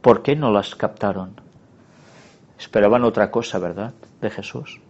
[0.01, 1.41] ¿Por qué no las captaron?
[2.62, 3.92] Esperaban otra cosa, ¿verdad?
[4.20, 4.81] De Jesús.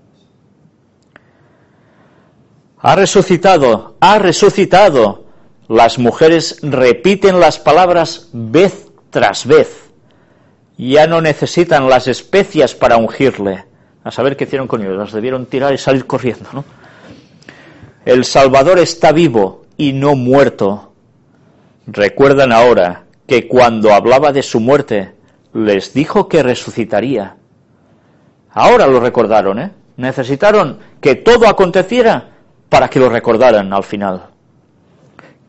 [2.79, 5.25] Ha resucitado, ha resucitado.
[5.69, 9.91] Las mujeres repiten las palabras vez tras vez.
[10.77, 13.65] Ya no necesitan las especias para ungirle.
[14.05, 14.99] A saber qué hicieron con ellos.
[14.99, 16.65] Las debieron tirar y salir corriendo, ¿no?
[18.05, 20.93] El Salvador está vivo y no muerto.
[21.87, 25.15] Recuerdan ahora que cuando hablaba de su muerte,
[25.55, 27.37] les dijo que resucitaría.
[28.55, 29.71] Ahora lo recordaron, ¿eh?
[29.97, 32.31] Necesitaron que todo aconteciera
[32.69, 34.27] para que lo recordaran al final.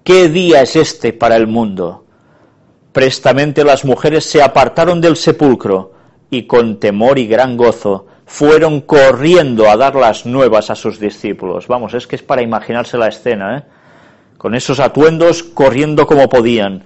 [0.03, 2.05] ¿Qué día es este para el mundo?
[2.91, 5.93] Prestamente las mujeres se apartaron del sepulcro
[6.29, 11.67] y con temor y gran gozo fueron corriendo a dar las nuevas a sus discípulos.
[11.67, 13.63] Vamos, es que es para imaginarse la escena, ¿eh?
[14.37, 16.83] Con esos atuendos corriendo como podían.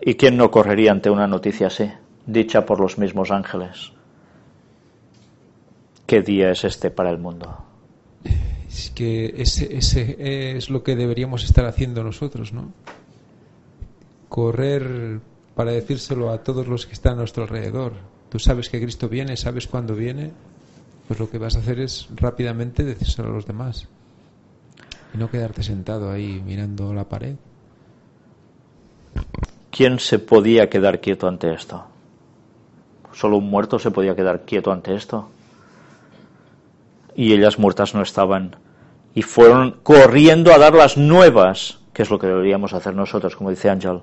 [0.00, 1.90] ¿Y quién no correría ante una noticia así,
[2.26, 3.95] dicha por los mismos ángeles?
[6.06, 7.64] ¿Qué día es este para el mundo?
[8.68, 12.72] Es que ese, ese es lo que deberíamos estar haciendo nosotros, ¿no?
[14.28, 15.20] Correr
[15.56, 17.94] para decírselo a todos los que están a nuestro alrededor.
[18.30, 20.30] Tú sabes que Cristo viene, sabes cuándo viene,
[21.08, 23.88] pues lo que vas a hacer es rápidamente decírselo a los demás.
[25.12, 27.34] Y no quedarte sentado ahí mirando la pared.
[29.72, 31.84] ¿Quién se podía quedar quieto ante esto?
[33.12, 35.30] Solo un muerto se podía quedar quieto ante esto
[37.16, 38.56] y ellas muertas no estaban.
[39.14, 43.48] Y fueron corriendo a dar las nuevas, que es lo que deberíamos hacer nosotros, como
[43.48, 44.02] dice Ángel.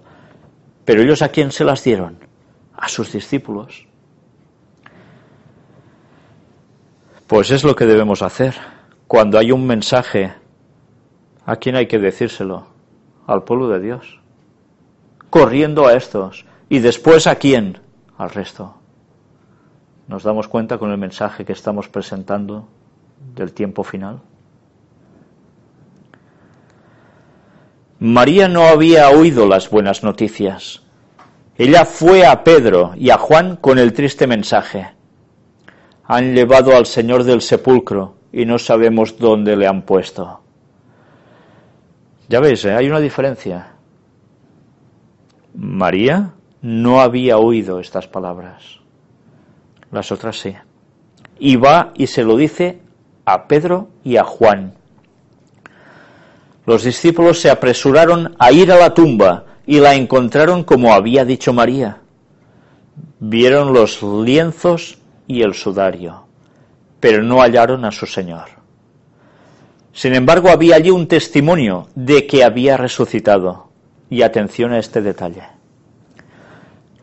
[0.84, 2.17] Pero ellos a quién se las dieron?
[2.76, 3.86] A sus discípulos.
[7.28, 8.56] Pues es lo que debemos hacer.
[9.08, 10.34] Cuando hay un mensaje,
[11.45, 12.65] ¿a quién hay que decírselo?
[13.28, 14.19] Al pueblo de Dios.
[15.30, 16.45] Corriendo a estos.
[16.67, 17.80] ¿Y después a quién?
[18.17, 18.76] Al resto.
[20.08, 22.67] ¿Nos damos cuenta con el mensaje que estamos presentando
[23.36, 24.22] del tiempo final?
[28.00, 30.84] María no había oído las buenas noticias.
[31.58, 34.92] Ella fue a Pedro y a Juan con el triste mensaje.
[36.04, 40.42] Han llevado al Señor del sepulcro y no sabemos dónde le han puesto.
[42.28, 42.74] Ya veis, ¿eh?
[42.74, 43.74] hay una diferencia.
[45.56, 48.80] María no había oído estas palabras.
[49.92, 50.56] Las otras sí.
[51.40, 52.83] y va y se lo dice
[53.26, 54.74] a Pedro y a Juan.
[56.66, 61.54] Los discípulos se apresuraron a ir a la tumba y la encontraron como había dicho
[61.54, 62.00] María.
[63.20, 66.26] Vieron los lienzos y el sudario,
[67.00, 68.64] pero no hallaron a su Señor.
[69.94, 73.70] Sin embargo, había allí un testimonio de que había resucitado.
[74.10, 75.44] Y atención a este detalle.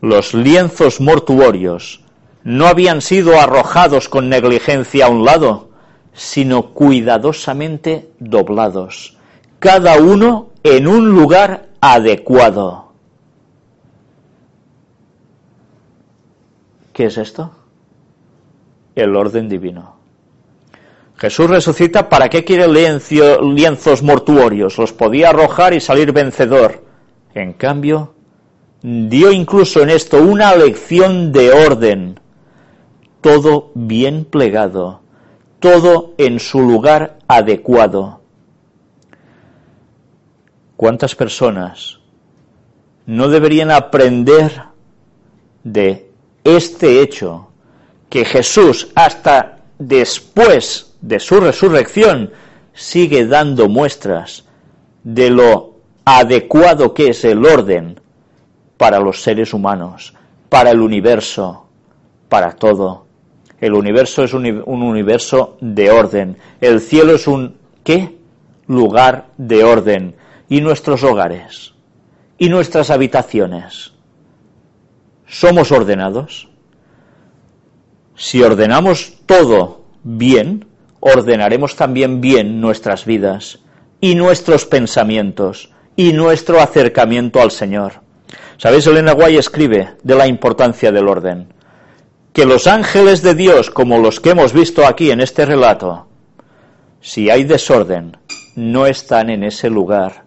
[0.00, 2.04] Los lienzos mortuorios
[2.44, 5.69] no habían sido arrojados con negligencia a un lado,
[6.12, 9.16] sino cuidadosamente doblados,
[9.58, 12.92] cada uno en un lugar adecuado.
[16.92, 17.52] ¿Qué es esto?
[18.94, 20.00] El orden divino.
[21.16, 24.78] Jesús resucita, ¿para qué quiere lienzos mortuorios?
[24.78, 26.82] Los podía arrojar y salir vencedor.
[27.34, 28.14] En cambio,
[28.82, 32.18] dio incluso en esto una lección de orden.
[33.20, 34.99] Todo bien plegado,
[35.60, 38.20] todo en su lugar adecuado.
[40.76, 42.00] ¿Cuántas personas
[43.06, 44.62] no deberían aprender
[45.62, 46.10] de
[46.42, 47.50] este hecho
[48.08, 52.32] que Jesús hasta después de su resurrección
[52.72, 54.44] sigue dando muestras
[55.04, 58.00] de lo adecuado que es el orden
[58.78, 60.14] para los seres humanos,
[60.48, 61.66] para el universo,
[62.30, 63.09] para todo?
[63.60, 66.38] El universo es un, universo de orden.
[66.60, 68.16] El cielo es un ¿qué?
[68.66, 70.16] Lugar de orden.
[70.48, 71.74] ¿Y nuestros hogares?
[72.38, 73.92] ¿Y nuestras habitaciones?
[75.26, 76.48] ¿Somos ordenados?
[78.16, 80.66] Si ordenamos todo bien,
[81.00, 83.60] ordenaremos también bien nuestras vidas
[84.00, 87.92] y nuestros pensamientos y nuestro acercamiento al Señor.
[88.56, 88.86] ¿Sabéis?
[88.86, 91.59] Elena Guay escribe de la importancia del orden
[92.32, 96.06] que los ángeles de Dios, como los que hemos visto aquí en este relato,
[97.00, 98.16] si hay desorden,
[98.54, 100.24] no están en ese lugar,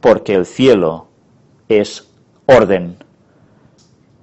[0.00, 1.08] porque el cielo
[1.68, 2.08] es
[2.46, 2.96] orden.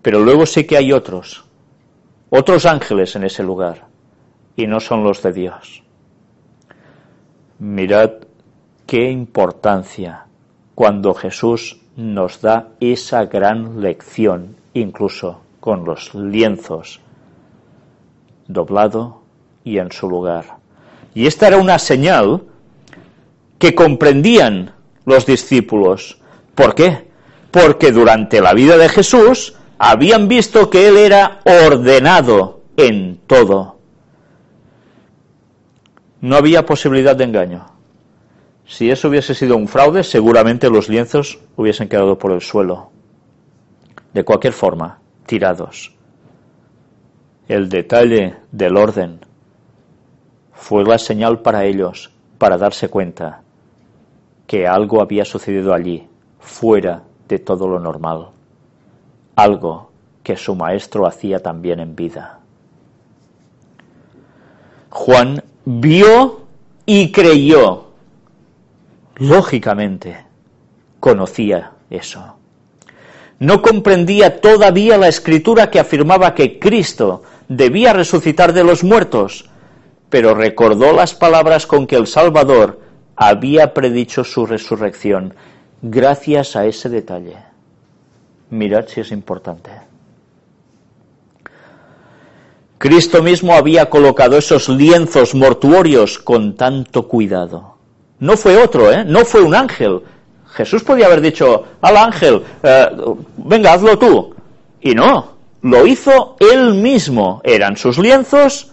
[0.02, 1.44] Pero luego sí que hay otros,
[2.30, 3.88] otros ángeles en ese lugar,
[4.56, 5.84] y no son los de Dios.
[7.60, 8.12] Mirad
[8.88, 10.26] qué importancia
[10.74, 17.00] cuando Jesús nos da esa gran lección, incluso con los lienzos
[18.48, 19.22] doblado
[19.64, 20.58] y en su lugar.
[21.14, 22.44] Y esta era una señal
[23.58, 24.74] que comprendían
[25.06, 26.18] los discípulos.
[26.56, 27.08] ¿Por qué?
[27.52, 33.78] Porque durante la vida de Jesús habían visto que Él era ordenado en todo.
[36.22, 37.68] No había posibilidad de engaño.
[38.66, 42.90] Si eso hubiese sido un fraude, seguramente los lienzos hubiesen quedado por el suelo.
[44.14, 45.94] De cualquier forma, tirados.
[47.48, 49.20] El detalle del orden
[50.54, 53.42] fue la señal para ellos para darse cuenta
[54.48, 56.08] que algo había sucedido allí,
[56.40, 58.30] fuera de todo lo normal,
[59.36, 59.92] algo
[60.24, 62.40] que su maestro hacía también en vida.
[64.90, 66.42] Juan vio
[66.86, 67.86] y creyó.
[69.16, 70.26] Lógicamente,
[71.00, 72.41] conocía eso
[73.42, 79.50] no comprendía todavía la escritura que afirmaba que Cristo debía resucitar de los muertos,
[80.12, 82.80] pero recordó las palabras con que el Salvador
[83.16, 85.34] había predicho su resurrección,
[85.82, 87.38] gracias a ese detalle.
[88.52, 89.72] Mirad si es importante.
[92.78, 97.78] Cristo mismo había colocado esos lienzos mortuorios con tanto cuidado.
[98.20, 99.04] No fue otro, ¿eh?
[99.04, 100.02] no fue un ángel,
[100.54, 102.88] Jesús podía haber dicho al ángel, eh,
[103.38, 104.36] venga, hazlo tú.
[104.82, 107.42] Y no, lo hizo él mismo.
[107.44, 108.72] Eran sus lienzos,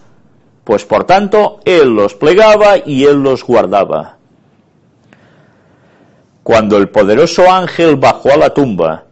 [0.63, 4.17] pues por tanto, él los plegaba y él los guardaba.
[6.43, 9.05] Cuando el poderoso ángel bajó a la tumba,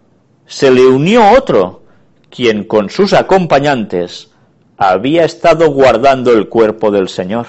[0.46, 1.84] se le unió otro,
[2.30, 4.32] quien con sus acompañantes
[4.78, 7.48] había estado guardando el cuerpo del Señor.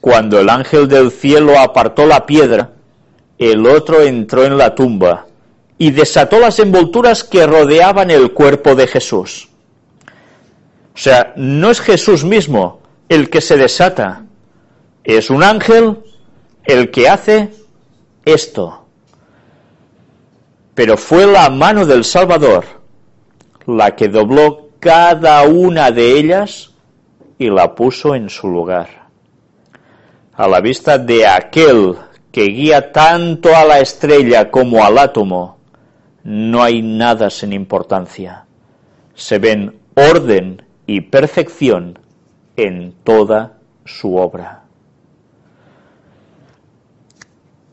[0.00, 2.70] Cuando el ángel del cielo apartó la piedra,
[3.38, 5.26] el otro entró en la tumba
[5.78, 9.48] y desató las envolturas que rodeaban el cuerpo de Jesús.
[10.94, 14.24] O sea, no es Jesús mismo el que se desata,
[15.04, 15.98] es un ángel
[16.64, 17.50] el que hace
[18.24, 18.86] esto.
[20.74, 22.64] Pero fue la mano del Salvador
[23.66, 26.72] la que dobló cada una de ellas
[27.38, 29.08] y la puso en su lugar.
[30.34, 31.96] A la vista de aquel
[32.36, 35.56] que guía tanto a la estrella como al átomo,
[36.22, 38.44] no hay nada sin importancia.
[39.14, 41.98] Se ven orden y perfección
[42.54, 43.56] en toda
[43.86, 44.64] su obra.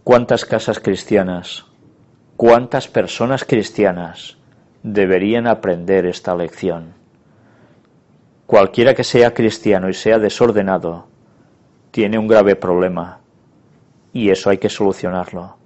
[0.06, 1.66] ¿Cuántas casas cristianas,
[2.38, 4.38] cuántas personas cristianas
[4.82, 6.94] deberían aprender esta lección?
[8.46, 11.08] Cualquiera que sea cristiano y sea desordenado,
[11.92, 13.23] tiene un grave problema
[14.14, 15.58] y eso hay que solucionarlo,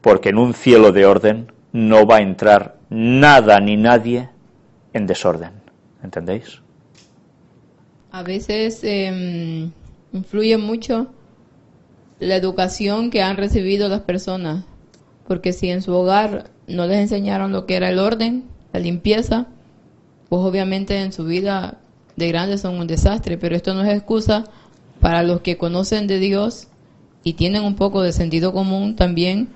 [0.00, 4.28] porque en un cielo de orden no va a entrar nada ni nadie
[4.92, 5.52] en desorden,
[6.02, 6.60] ¿entendéis?
[8.10, 9.70] A veces em,
[10.12, 11.06] influye mucho
[12.18, 14.64] la educación que han recibido las personas,
[15.28, 19.46] porque si en su hogar no les enseñaron lo que era el orden, la limpieza,
[20.28, 21.78] pues obviamente en su vida
[22.16, 24.44] de grandes son un desastre, pero esto no es excusa
[25.00, 26.68] para los que conocen de Dios
[27.26, 29.48] y tienen un poco de sentido común también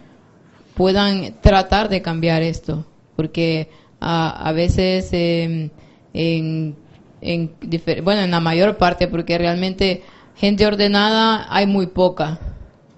[0.75, 5.71] puedan tratar de cambiar esto, porque a, veces em,
[6.13, 6.75] en,
[7.21, 7.53] en,
[8.03, 10.03] bueno, en la mayor parte, porque realmente
[10.35, 12.41] gente ordenada hay muy poca.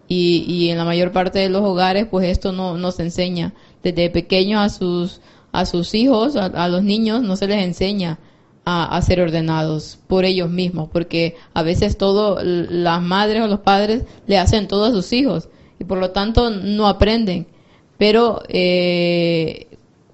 [0.09, 3.53] Y, y en la mayor parte de los hogares pues esto no, no se enseña.
[3.83, 5.20] Desde pequeños a sus,
[5.53, 8.18] a sus hijos, a los niños no se les enseña
[8.64, 14.04] a, ser ordenados por ellos mismos, porque a veces todo, las madres o los padres
[14.26, 15.48] le hacen todo a sus hijos
[15.78, 17.46] y por lo tanto no aprenden.
[17.98, 19.66] Pero eh,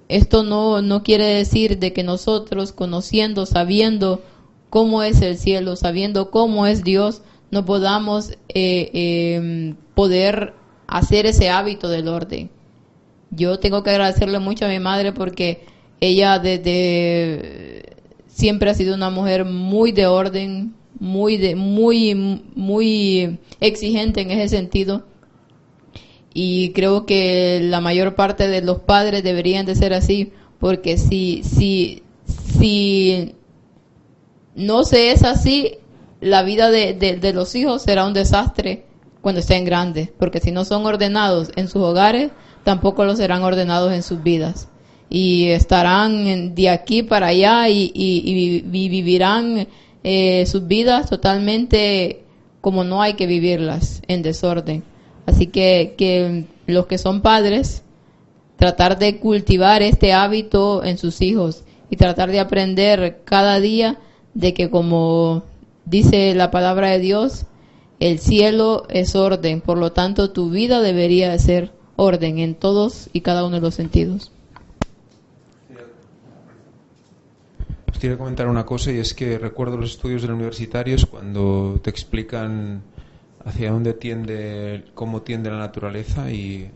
[0.08, 4.22] esto no, no quiere decir de que nosotros, conociendo, sabiendo
[4.70, 10.54] cómo es el cielo, sabiendo cómo es Dios, no podamos eh, em, poder
[10.86, 12.50] hacer ese hábito del orden.
[13.30, 15.66] Yo tengo que agradecerle mucho a mi madre porque
[16.00, 17.87] ella desde
[18.38, 22.14] siempre ha sido una mujer muy de orden, muy de, muy
[22.54, 25.04] muy exigente en ese sentido.
[26.32, 31.42] Y creo que la mayor parte de los padres deberían de ser así, porque si
[31.42, 33.34] si si
[34.54, 35.78] no se es así,
[36.20, 38.84] la vida de, de los hijos será un desastre
[39.20, 42.30] cuando estén grandes, porque si no son ordenados en sus hogares,
[42.62, 44.68] tampoco lo serán ordenados en sus vidas
[45.10, 49.66] y estarán de aquí para allá y, vivirán
[50.04, 52.22] eh, sus vidas totalmente
[52.60, 54.82] como no hay que vivirlas, en desorden.
[55.26, 57.82] Así que, que los que son padres,
[58.56, 63.98] tratar de cultivar este hábito en sus hijos y tratar de aprender cada día
[64.34, 65.44] de que como
[65.84, 67.46] dice la palabra de Dios,
[68.00, 73.22] el cielo es orden, por lo tanto tu vida debería ser orden en todos y
[73.22, 74.30] cada uno de los sentidos.
[77.98, 81.90] Quiero comentar una cosa y es que recuerdo los estudios de los universitarios cuando te
[81.90, 82.82] explican
[83.44, 86.70] hacia dónde tiende, cómo tiende la naturaleza y,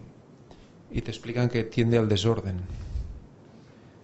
[0.90, 2.60] te explican que tiende al desorden.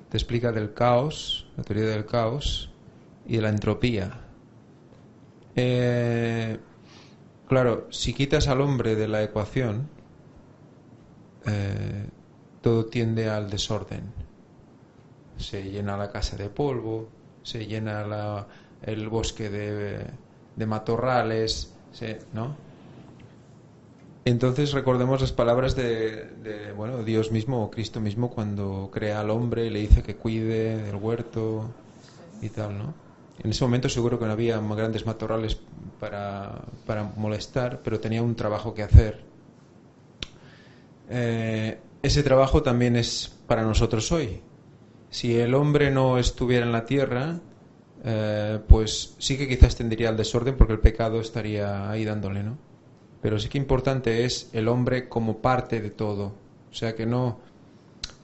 [0.09, 2.71] Te explica del caos, la teoría del caos
[3.27, 4.21] y de la entropía.
[5.55, 6.59] Eh,
[7.47, 9.89] claro, si quitas al hombre de la ecuación,
[11.47, 12.07] eh,
[12.63, 14.28] todo tiende al desorden
[15.39, 17.09] se llena la casa de polvo,
[17.43, 18.47] se llena
[18.83, 21.73] el bosque de, matorrales,
[22.33, 22.57] ¿no?
[24.25, 29.67] Entonces recordemos las palabras de, bueno, Dios mismo o Cristo mismo cuando crea al hombre
[29.67, 31.71] y le dice que cuide del huerto
[32.43, 32.95] y tal, ¿no?
[33.43, 35.59] En ese momento seguro que no había grandes matorrales
[36.01, 36.61] para,
[37.17, 39.23] molestar, pero tenía un trabajo que hacer.
[41.09, 44.43] Eh, ese trabajo también es para nosotros hoy
[45.11, 47.41] si el hombre no estuviera en la tierra,
[48.05, 52.59] eh, pues sí que quizás tendría el desorden porque el pecado estaría ahí dándole, ¿no?
[53.21, 56.35] Pero sí que importante es el hombre como parte de todo.
[56.71, 57.41] O sea, que no.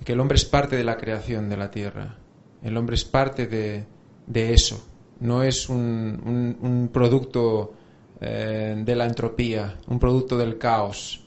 [0.05, 2.17] que el hombre es parte de la creación de la tierra.
[2.63, 3.85] El hombre es parte de,
[4.27, 4.87] de eso.
[5.21, 7.73] No es un, un, producto
[8.21, 11.25] eh, de la entropía, un producto del caos.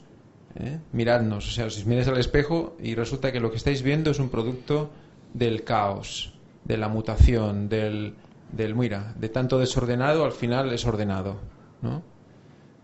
[0.56, 0.78] ¿eh?
[0.92, 4.18] Miradnos, o sea, si miráis al espejo y resulta que lo que estáis viendo es
[4.18, 4.90] un producto
[5.34, 8.14] del caos, de la mutación, del,
[8.52, 11.36] del mira, de tanto desordenado al final es ordenado,
[11.82, 12.02] ¿no?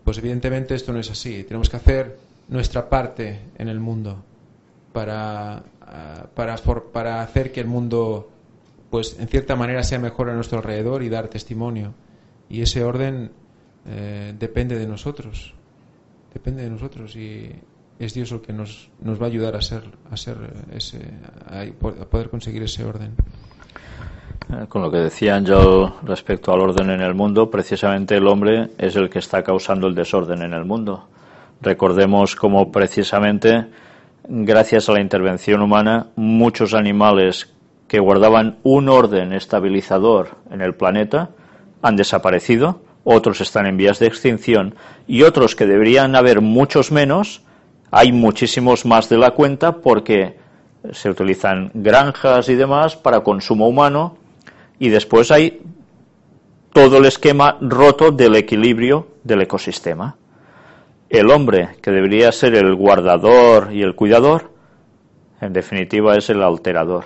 [0.03, 1.43] Pues evidentemente esto no es así.
[1.43, 2.17] Tenemos que hacer
[2.47, 4.23] nuestra parte en el mundo
[4.93, 8.29] para, ah, para, para hacer que el mundo,
[8.89, 11.93] pues en cierta manera, sea mejor a nuestro alrededor y dar testimonio.
[12.49, 13.31] Y ese orden
[13.87, 15.55] eh, depende de nosotros.
[16.33, 17.15] Depende de nosotros.
[17.15, 17.51] Y,
[17.99, 20.37] es Dios el que nos, nos va a ayudar a ser, a ser
[20.73, 20.99] ese,
[21.47, 21.65] a
[22.05, 23.13] poder conseguir ese orden.
[24.49, 28.71] Eh, con lo que decía Ángel respecto al orden en el mundo, precisamente el hombre
[28.77, 31.07] es el que está causando el desorden en el mundo.
[31.61, 33.67] Recordemos cómo precisamente
[34.27, 37.51] gracias a la intervención humana muchos animales
[37.87, 41.29] que guardaban un orden estabilizador en el planeta
[41.81, 44.75] han desaparecido, otros están en vías de extinción
[45.07, 47.41] y otros que deberían haber muchos menos,
[47.91, 50.37] hay muchísimos más de la cuenta porque
[50.91, 54.17] se utilizan granjas y demás para consumo humano
[54.79, 55.61] y después hay
[56.73, 60.17] todo el esquema roto del equilibrio del ecosistema.
[61.09, 64.51] El hombre, que debería ser el guardador y el cuidador,
[65.39, 67.05] en definitiva es el alterador.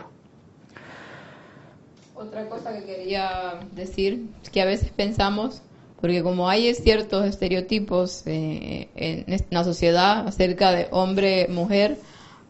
[2.16, 5.62] Otra cosa que quería decir es que a veces pensamos,
[6.00, 11.98] porque como hay ciertos estereotipos eh, en la sociedad acerca de hombre-mujer,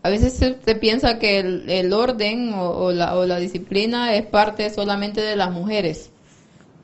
[0.04, 5.22] a veces se, piensa que el, orden o, la, o, la, disciplina es parte solamente
[5.22, 6.12] de las mujeres.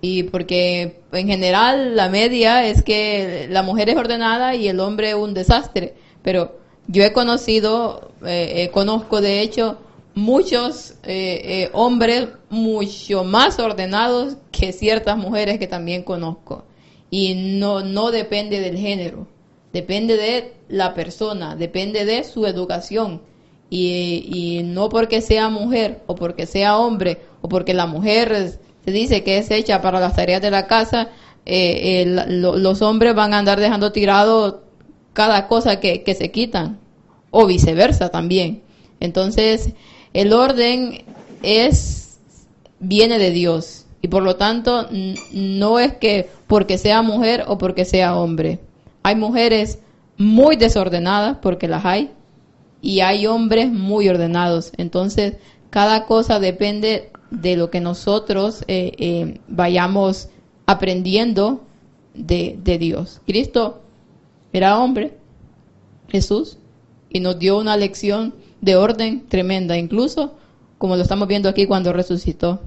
[0.02, 5.16] Y porque en general la media es que la mujer es ordenada y el hombre
[5.16, 5.94] un desastre.
[6.24, 9.78] Pero yo he conocido, eh, eh, conozco de hecho
[10.16, 16.66] muchos eh, hombres mucho más ordenados que ciertas mujeres que también conozco.
[17.12, 19.28] Y no, no depende del género,
[19.72, 23.22] depende de la persona, depende de su educación.
[23.70, 28.92] Y, y no porque sea mujer o porque sea hombre o porque la mujer se
[28.92, 31.10] dice que es hecha para las tareas de la casa,
[31.46, 34.64] los hombres van a andar dejando tirado
[35.14, 36.80] cada cosa que, que se quitan
[37.32, 38.62] o viceversa también.
[39.00, 39.74] Entonces,
[40.16, 41.04] el orden
[41.44, 42.20] es
[42.80, 44.88] viene de Dios y por lo tanto
[45.34, 48.60] no es que porque sea mujer o porque sea hombre.
[49.04, 49.80] Hay mujeres
[50.18, 52.12] muy desordenadas porque las hay
[52.82, 54.72] y hay hombres muy ordenados.
[54.78, 55.34] Entonces,
[55.70, 60.30] cada cosa depende de lo que nosotros eh, eh, vayamos
[60.66, 61.62] aprendiendo
[62.14, 63.20] de, de Dios.
[63.26, 63.82] Cristo
[64.54, 65.18] era hombre,
[66.08, 66.58] Jesús
[67.10, 70.34] y nos dio una lección de orden tremenda, incluso
[70.78, 72.60] como lo estamos viendo aquí cuando resucitó.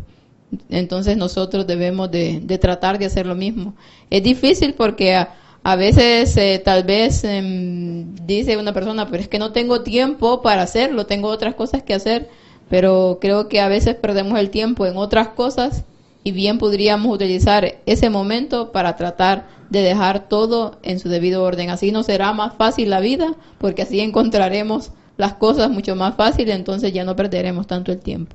[0.71, 3.75] Entonces nosotros debemos de, tratar de hacer lo mismo.
[4.11, 9.39] Es difícil porque a, veces eh, tal vez em, dice una persona, pero es que
[9.39, 12.29] no tengo tiempo para hacerlo, tengo otras cosas que hacer,
[12.71, 15.85] pero creo que a veces perdemos el tiempo en otras cosas
[16.25, 21.71] y bien podríamos utilizar ese momento para tratar de dejar todo en su debido orden.
[21.71, 26.55] Así nos será más fácil la vida, porque así encontraremos las cosas mucho más fáciles,
[26.55, 28.35] entonces ya no perderemos tanto el tiempo.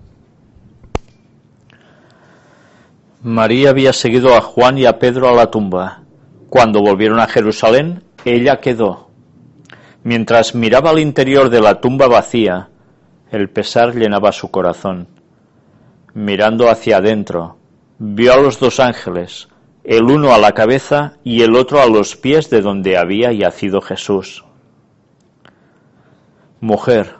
[3.24, 6.04] María había seguido a Juan y a Pedro a la tumba.
[6.50, 9.08] Cuando volvieron a Jerusalén, ella quedó.
[10.04, 12.68] Mientras miraba al interior de la tumba vacía,
[13.32, 15.08] el pesar llenaba su corazón.
[16.14, 17.58] Mirando hacia adentro,
[17.98, 19.48] vio a los dos ángeles,
[19.86, 23.80] el uno a la cabeza y el otro a los pies de donde había yacido
[23.80, 24.44] Jesús.
[26.64, 27.18] Mujer,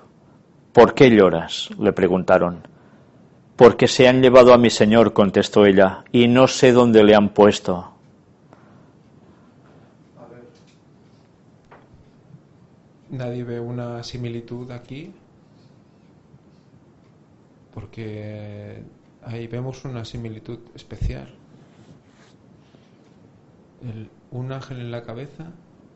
[0.72, 1.70] ¿por qué lloras?
[1.78, 2.66] le preguntaron.
[3.58, 7.34] Porque se han llevado a mi señor, contestó ella, y no sé dónde le han
[7.34, 7.92] puesto.
[13.10, 15.12] Nadie ve una similitud aquí,
[17.74, 18.82] porque
[19.26, 21.28] ahí vemos una similitud especial
[24.32, 25.52] un ángel en la cabeza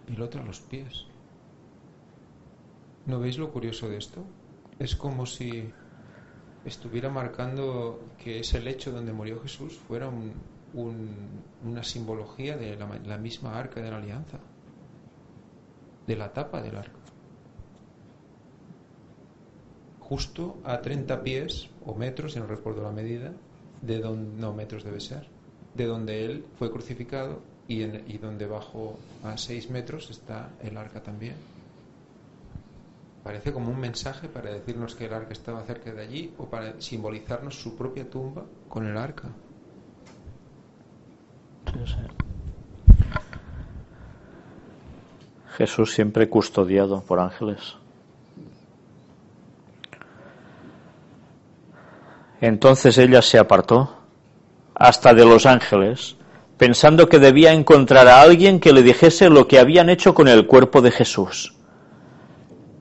[0.09, 1.05] y el otro a los pies.
[3.07, 4.25] ¿No veis lo curioso de esto?
[4.77, 5.71] Es como si
[6.65, 10.11] estuviera marcando que ese lecho donde murió Jesús fuera
[10.73, 14.39] una simbología de la, misma arca de la alianza,
[16.05, 16.99] de la tapa del arca.
[20.01, 23.31] Justo a 30 pies o metros, si no recuerdo la medida,
[23.81, 25.29] de donde, no metros debe ser,
[25.75, 31.01] de donde él fue crucificado y, y donde bajo a 6 metros está el arca
[31.01, 31.56] también.
[33.27, 36.79] Parece como un mensaje para decirnos que el arca estaba cerca de allí o para
[36.79, 39.27] simbolizarnos su propia tumba con el arca.
[45.57, 47.75] Jesús siempre custodiado por ángeles.
[52.39, 53.93] Entonces ella se apartó
[54.73, 56.15] hasta de los ángeles
[56.55, 60.47] pensando que debía encontrar a alguien que le dijese lo que habían hecho con el
[60.47, 61.56] cuerpo de Jesús.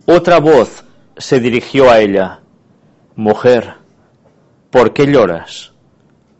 [0.08, 0.84] Otra voz
[1.16, 2.38] se dirigió a ella.
[3.16, 3.74] Mujer,
[4.70, 5.72] ¿por qué lloras?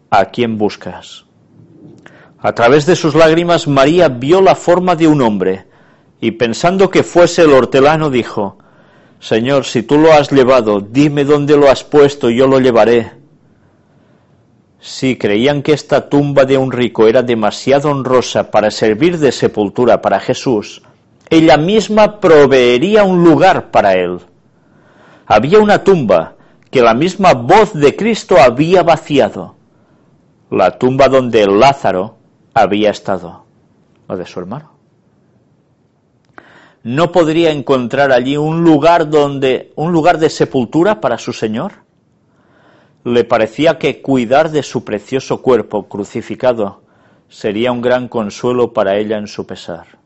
[0.08, 1.24] ¿A quién buscas?
[2.38, 5.66] A través de sus lágrimas María vio la forma de un hombre
[6.20, 8.56] y pensando que fuese el hortelano dijo,
[9.18, 13.14] Señor, si tú lo has llevado, dime dónde lo has puesto y yo lo llevaré.
[14.78, 20.00] Si creían que esta tumba de un rico era demasiado honrosa para servir de sepultura
[20.00, 20.82] para Jesús,
[21.28, 24.20] ella misma proveería un lugar para él.
[25.26, 26.34] Había una tumba
[26.70, 29.56] que la misma voz de Cristo había vaciado
[30.50, 32.16] la tumba donde Lázaro
[32.54, 33.44] había estado,
[34.08, 34.72] la de su hermano.
[36.82, 41.72] No podría encontrar allí un lugar donde un lugar de sepultura para su Señor.
[43.02, 46.82] Le parecía que cuidar de su precioso cuerpo crucificado
[47.28, 49.98] sería un gran consuelo para ella en su pesar.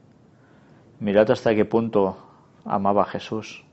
[1.01, 2.17] Mirad hasta qué punto
[2.65, 3.65] amaba a Jesús.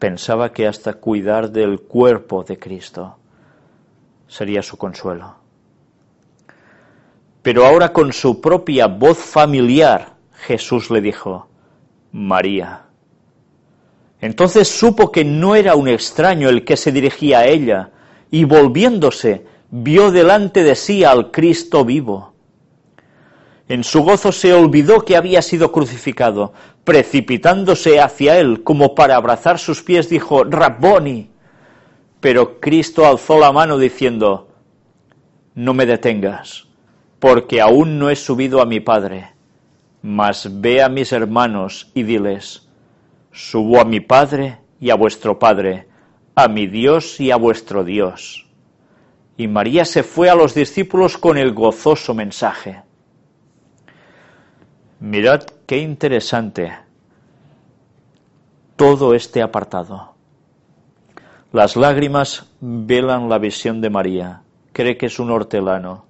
[0.00, 3.16] Pensaba que hasta cuidar del cuerpo de Cristo
[4.26, 5.36] sería su consuelo.
[7.42, 11.46] Pero ahora con su propia voz familiar, Jesús le dijo,
[12.10, 12.86] María.
[14.20, 17.90] Entonces supo que no era un extraño el que se dirigía a ella,
[18.30, 22.33] y volviéndose, vio delante de sí al Cristo vivo.
[23.68, 26.52] En su gozo se olvidó que había sido crucificado.
[26.84, 31.30] Precipitándose hacia él como para abrazar sus pies, dijo, Rabboni.
[32.20, 34.48] Pero Cristo alzó la mano diciendo,
[35.54, 36.66] No me detengas,
[37.18, 39.30] porque aún no he subido a mi Padre.
[40.02, 42.68] Mas ve a mis hermanos y diles,
[43.32, 45.88] Subo a mi Padre y a vuestro Padre,
[46.34, 48.46] a mi Dios y a vuestro Dios.
[49.38, 52.82] Y María se fue a los discípulos con el gozoso mensaje.
[55.04, 56.72] Mirad qué interesante
[58.74, 60.14] todo este apartado.
[61.52, 64.40] Las lágrimas velan la visión de María.
[64.72, 66.06] Cree que es un hortelano.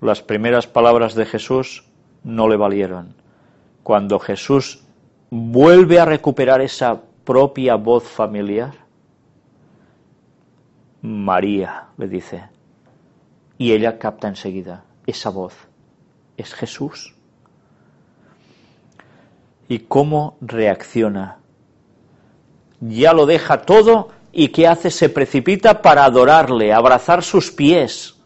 [0.00, 1.84] Las primeras palabras de Jesús
[2.22, 3.16] no le valieron.
[3.82, 4.84] Cuando Jesús
[5.28, 8.74] vuelve a recuperar esa propia voz familiar,
[11.00, 12.44] María le dice,
[13.58, 15.54] y ella capta enseguida esa voz,
[16.36, 17.16] es Jesús
[19.72, 21.38] y cómo reacciona.
[22.80, 24.90] Ya lo deja todo y ¿qué hace?
[24.90, 28.16] Se precipita para adorarle, abrazar sus pies.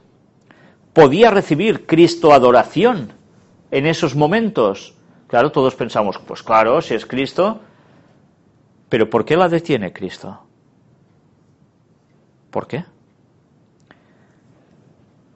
[0.93, 3.13] ¿Podía recibir Cristo adoración
[3.71, 4.97] en esos momentos?
[5.29, 7.61] Claro, todos pensamos, pues claro, si es Cristo,
[8.89, 10.41] pero ¿por qué la detiene Cristo?
[12.51, 12.85] ¿Por qué?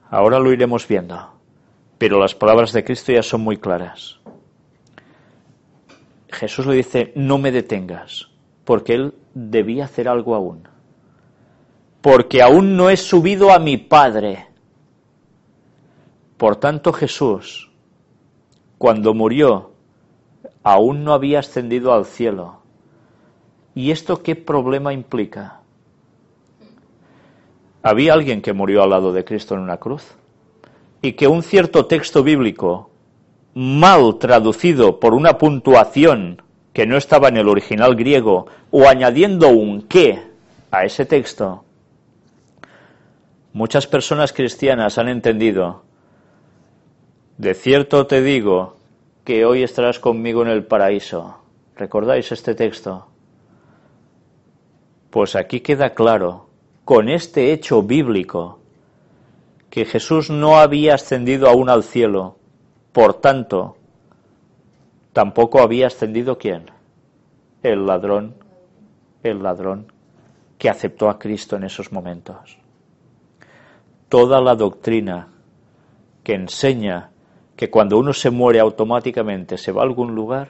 [0.09, 1.35] Ahora lo iremos viendo,
[1.97, 4.19] pero las palabras de Cristo ya son muy claras.
[6.31, 8.29] Jesús le dice, no me detengas,
[8.63, 10.67] porque él debía hacer algo aún.
[12.01, 14.47] Porque aún no he subido a mi Padre.
[16.37, 17.71] Por tanto, Jesús,
[18.77, 19.73] cuando murió,
[20.63, 22.61] aún no había ascendido al cielo.
[23.75, 25.61] ¿Y esto qué problema implica?
[27.83, 30.15] Había alguien que murió al lado de Cristo en una cruz
[31.01, 32.90] y que un cierto texto bíblico
[33.53, 36.41] mal traducido por una puntuación
[36.73, 40.23] que no estaba en el original griego o añadiendo un qué
[40.71, 41.65] a ese texto,
[43.53, 45.83] muchas personas cristianas han entendido,
[47.37, 48.77] de cierto te digo
[49.25, 51.37] que hoy estarás conmigo en el paraíso.
[51.75, 53.07] ¿Recordáis este texto?
[55.09, 56.49] Pues aquí queda claro,
[56.85, 58.59] con este hecho bíblico,
[59.69, 62.37] que Jesús no había ascendido aún al cielo,
[62.91, 63.77] por tanto,
[65.13, 66.71] tampoco había ascendido quién?
[67.63, 68.35] El ladrón,
[69.23, 69.91] el ladrón
[70.57, 72.57] que aceptó a Cristo en esos momentos.
[74.09, 75.29] Toda la doctrina
[76.23, 77.11] que enseña
[77.55, 80.49] que cuando uno se muere automáticamente se va a algún lugar,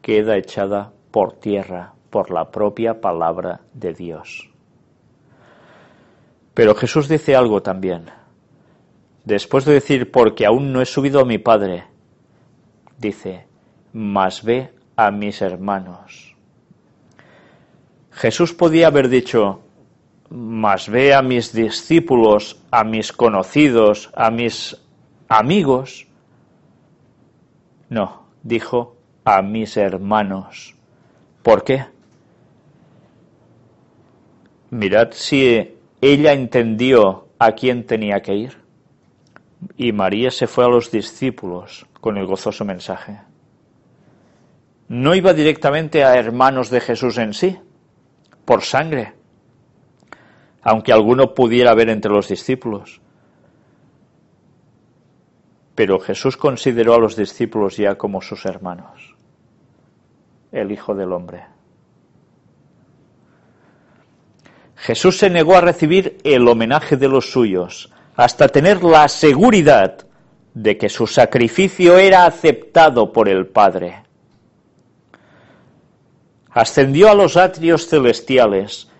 [0.00, 4.50] queda echada por tierra por la propia palabra de Dios.
[6.54, 8.19] Pero Jesús dice algo también
[9.24, 11.84] después de decir, porque aún no he subido a mi Padre,
[12.98, 13.46] dice,
[13.92, 16.36] mas ve a mis hermanos.
[18.12, 19.62] Jesús podía haber dicho,
[20.28, 24.76] mas ve a mis discípulos, a mis conocidos, a mis
[25.28, 26.06] amigos.
[27.88, 30.74] No, dijo, a mis hermanos.
[31.42, 31.86] ¿Por qué?
[34.70, 38.59] Mirad si ella entendió a quién tenía que ir
[39.76, 43.20] y María se fue a los discípulos con el gozoso mensaje.
[44.88, 47.58] No iba directamente a hermanos de Jesús en sí,
[48.44, 49.14] por sangre,
[50.62, 53.00] aunque alguno pudiera ver entre los discípulos.
[55.74, 59.14] Pero Jesús consideró a los discípulos ya como sus hermanos,
[60.52, 61.44] el Hijo del Hombre.
[64.74, 70.04] Jesús se negó a recibir el homenaje de los suyos, hasta tener la seguridad
[70.52, 74.02] de que su sacrificio era aceptado por el Padre.
[76.50, 78.90] ascendió a los atrios celestiales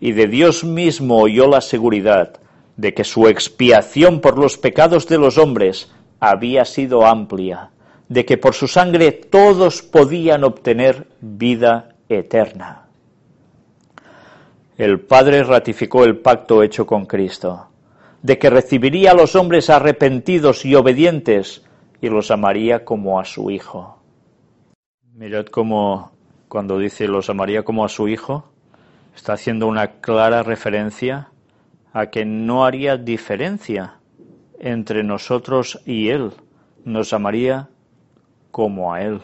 [0.00, 2.40] y de Dios mismo oyó la seguridad
[2.78, 7.72] de que su expiación por los pecados de los hombres había sido amplia,
[8.08, 12.86] de que por su sangre todos podían obtener vida eterna.
[14.78, 17.69] El Padre ratificó el pacto hecho con Cristo,
[18.22, 21.64] de que recibiría a los hombres arrepentidos y obedientes
[22.00, 23.98] y los amaría como a su Hijo.
[25.14, 26.12] Mirad cómo
[26.48, 28.50] cuando dice los amaría como a su Hijo,
[29.14, 31.30] está haciendo una clara referencia
[31.92, 33.96] a que no haría diferencia
[34.58, 36.32] entre nosotros y Él,
[36.84, 37.68] nos amaría
[38.50, 39.20] como a Él.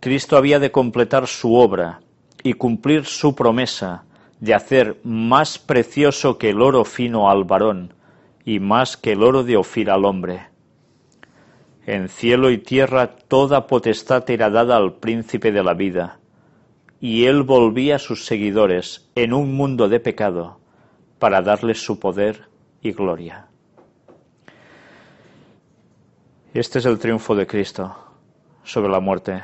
[0.00, 2.00] Cristo había de completar su obra
[2.42, 4.04] y cumplir su promesa
[4.40, 7.94] de hacer más precioso que el oro fino al varón
[8.44, 10.48] y más que el oro de Ofir al hombre.
[11.86, 16.18] En cielo y tierra toda potestad era dada al príncipe de la vida,
[17.00, 20.60] y él volvía a sus seguidores en un mundo de pecado
[21.18, 22.48] para darles su poder
[22.80, 23.48] y gloria.
[26.54, 27.96] Este es el triunfo de Cristo
[28.62, 29.42] sobre la muerte,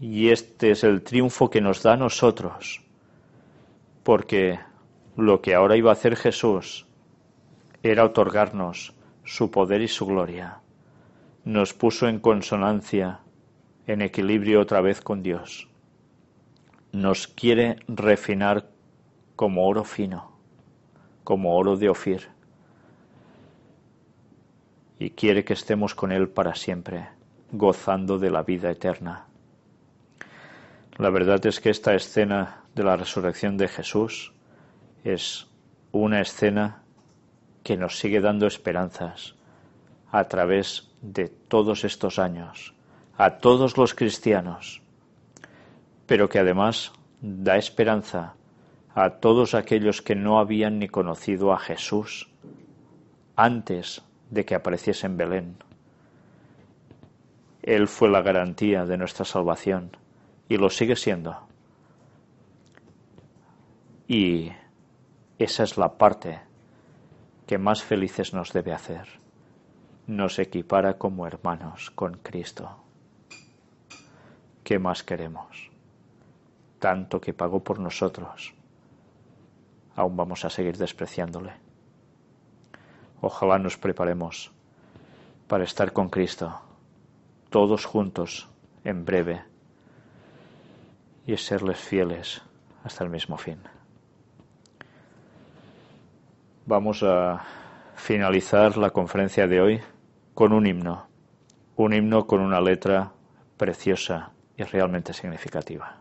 [0.00, 2.83] y este es el triunfo que nos da a nosotros,
[4.04, 4.60] porque
[5.16, 6.86] lo que ahora iba a hacer Jesús
[7.82, 8.94] era otorgarnos
[9.24, 10.60] su poder y su gloria
[11.44, 13.20] nos puso en consonancia,
[13.86, 15.68] en equilibrio otra vez con Dios.
[16.92, 18.70] Nos quiere refinar
[19.36, 20.38] como oro fino,
[21.22, 22.28] como oro de Ofir,
[24.98, 27.08] y quiere que estemos con Él para siempre,
[27.52, 29.26] gozando de la vida eterna.
[30.96, 34.32] La verdad es que esta escena de la resurrección de Jesús
[35.04, 35.46] es
[35.92, 36.82] una escena
[37.62, 39.34] que nos sigue dando esperanzas
[40.10, 42.74] a través de todos estos años
[43.16, 44.82] a todos los cristianos,
[46.06, 48.34] pero que además da esperanza
[48.94, 52.28] a todos aquellos que no habían ni conocido a Jesús
[53.36, 55.56] antes de que apareciese en Belén.
[57.62, 59.96] Él fue la garantía de nuestra salvación
[60.48, 61.46] y lo sigue siendo.
[64.06, 64.52] Y
[65.38, 66.40] esa es la parte
[67.46, 69.24] que más felices nos debe hacer
[70.06, 72.76] nos equipara como hermanos con Cristo.
[74.62, 75.70] ¿Qué más queremos?
[76.78, 78.54] Tanto que pagó por nosotros.
[79.96, 81.52] Aún vamos a seguir despreciándole.
[83.20, 84.52] Ojalá nos preparemos
[85.48, 86.60] para estar con Cristo,
[87.48, 88.48] todos juntos,
[88.82, 89.42] en breve,
[91.26, 92.42] y serles fieles
[92.82, 93.58] hasta el mismo fin.
[96.66, 97.42] Vamos a
[97.94, 99.80] finalizar la conferencia de hoy
[100.34, 101.06] con un himno,
[101.76, 103.12] un himno con una letra
[103.56, 105.98] preciosa y realmente significativa.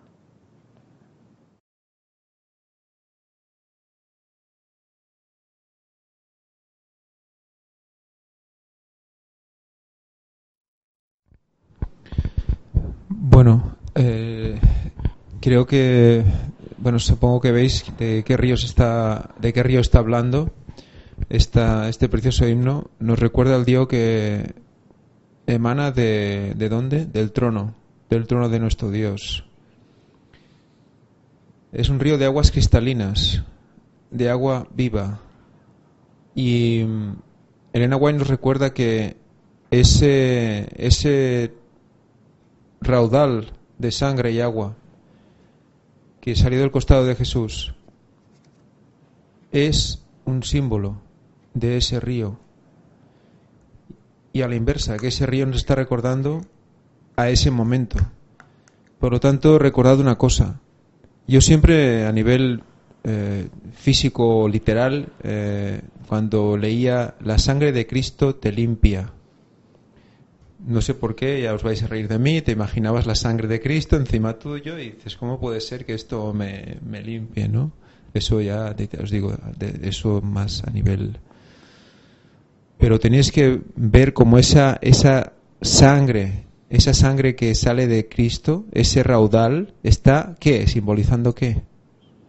[13.10, 14.60] Bueno, eh,
[15.42, 16.24] creo que,
[16.84, 20.52] bueno, supongo que veis de qué río está, de qué río está hablando
[21.30, 24.54] esta, este precioso himno nos recuerda al Dios que
[25.48, 27.06] emana de, de dónde?
[27.06, 27.74] Del trono,
[28.10, 29.46] del trono de nuestro Dios.
[31.72, 33.44] Es un río de aguas cristalinas,
[34.12, 35.22] de agua viva.
[36.36, 37.14] Y mm,
[37.72, 39.16] Elena White nos recuerda que
[39.72, 41.54] ese, ese
[42.82, 44.76] raudal de sangre y agua
[46.24, 47.74] que salió del costado de Jesús
[49.52, 51.02] es un símbolo
[51.54, 52.40] de ese río.
[54.32, 56.46] Y a la inversa, que ese río nos está recordando
[57.18, 57.98] a ese momento.
[59.00, 60.62] Por lo tanto, recordad una cosa.
[61.28, 62.64] Yo siempre, a nivel
[63.04, 69.12] eh, físico literal, eh, cuando leía La sangre de Cristo te limpia.
[70.66, 73.48] No sé por qué, ya os vais a reír de mí, te imaginabas la sangre
[73.48, 77.50] de Cristo encima tuyo y dices, ¿cómo puede ser que esto me, me limpie?
[77.50, 77.72] ¿no?
[78.14, 81.20] Eso ya, os digo, de, eso más a nivel
[82.84, 89.04] pero tenéis que ver cómo esa, esa sangre, esa sangre que sale de Cristo, ese
[89.04, 90.68] raudal, está, ¿qué?
[90.68, 91.62] ¿Simbolizando qué?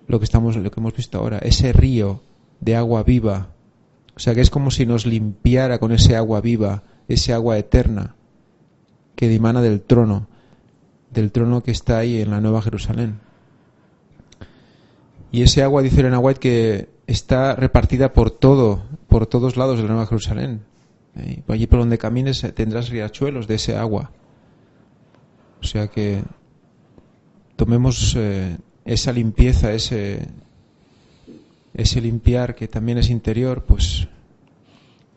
[0.06, 2.22] Lo que, estamos, lo que hemos visto ahora, ese río
[2.60, 3.48] de agua viva.
[4.14, 8.14] O sea que es como si nos limpiara con ese agua viva, ese agua eterna
[9.14, 10.26] que dimana del trono,
[11.10, 13.20] del trono que está ahí en la Nueva Jerusalén.
[15.30, 19.82] Y ese agua, dice Elena White, que está repartida por todo, por todos lados de
[19.82, 20.62] la Nueva Jerusalén.
[21.16, 21.42] ¿eh?
[21.48, 24.10] Allí por donde camines tendrás riachuelos de ese agua.
[25.60, 26.22] O sea que
[27.56, 30.28] tomemos eh, esa limpieza, ese,
[31.72, 34.08] ese limpiar que también es interior, pues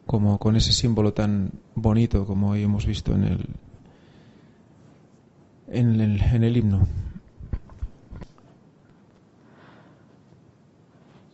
[0.06, 3.46] como con ese símbolo tan bonito como hoy hemos visto en el,
[5.68, 6.88] en el, en el himno.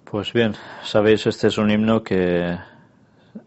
[0.06, 0.54] Pues bien,
[0.84, 2.56] sabéis, este es un himno que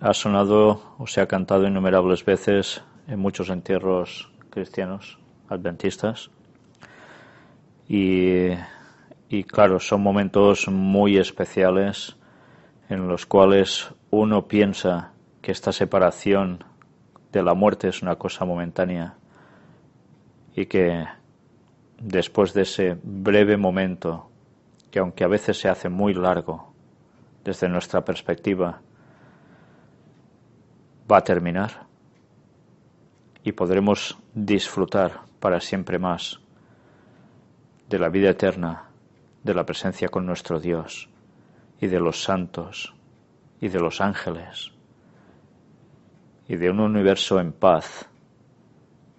[0.00, 5.18] ha sonado o se ha cantado innumerables veces en muchos entierros cristianos,
[5.48, 6.30] adventistas.
[7.88, 8.48] Y,
[9.28, 12.16] y claro, son momentos muy especiales
[12.88, 15.12] en los cuales uno piensa
[15.42, 16.64] que esta separación
[17.30, 19.14] de la muerte es una cosa momentánea
[20.56, 21.06] y que
[22.00, 24.30] después de ese breve momento
[24.90, 26.72] que aunque a veces se hace muy largo
[27.44, 28.80] desde nuestra perspectiva,
[31.10, 31.86] va a terminar
[33.44, 36.40] y podremos disfrutar para siempre más
[37.88, 38.86] de la vida eterna,
[39.44, 41.08] de la presencia con nuestro Dios
[41.80, 42.94] y de los santos
[43.60, 44.72] y de los ángeles
[46.48, 48.08] y de un universo en paz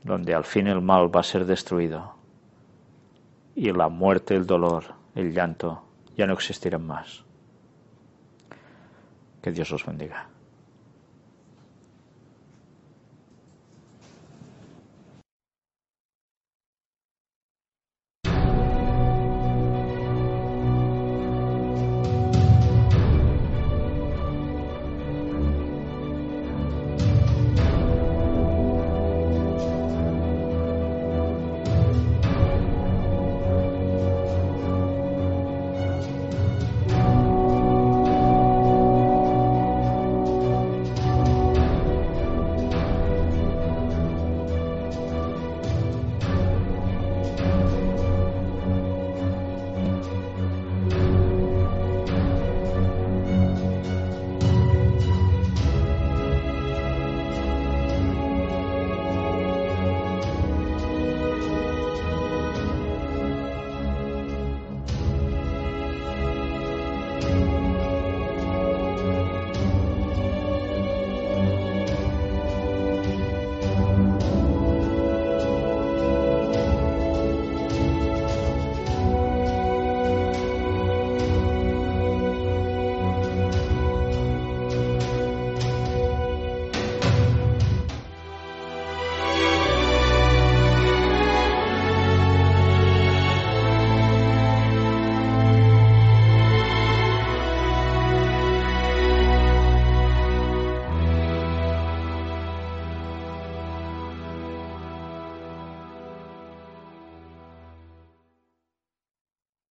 [0.03, 2.15] donde al fin el mal va a ser destruido
[3.55, 4.83] y la muerte, el dolor
[5.15, 5.83] el llanto
[6.15, 7.23] ya no existirán más.
[9.41, 10.29] Que Dios os bendiga.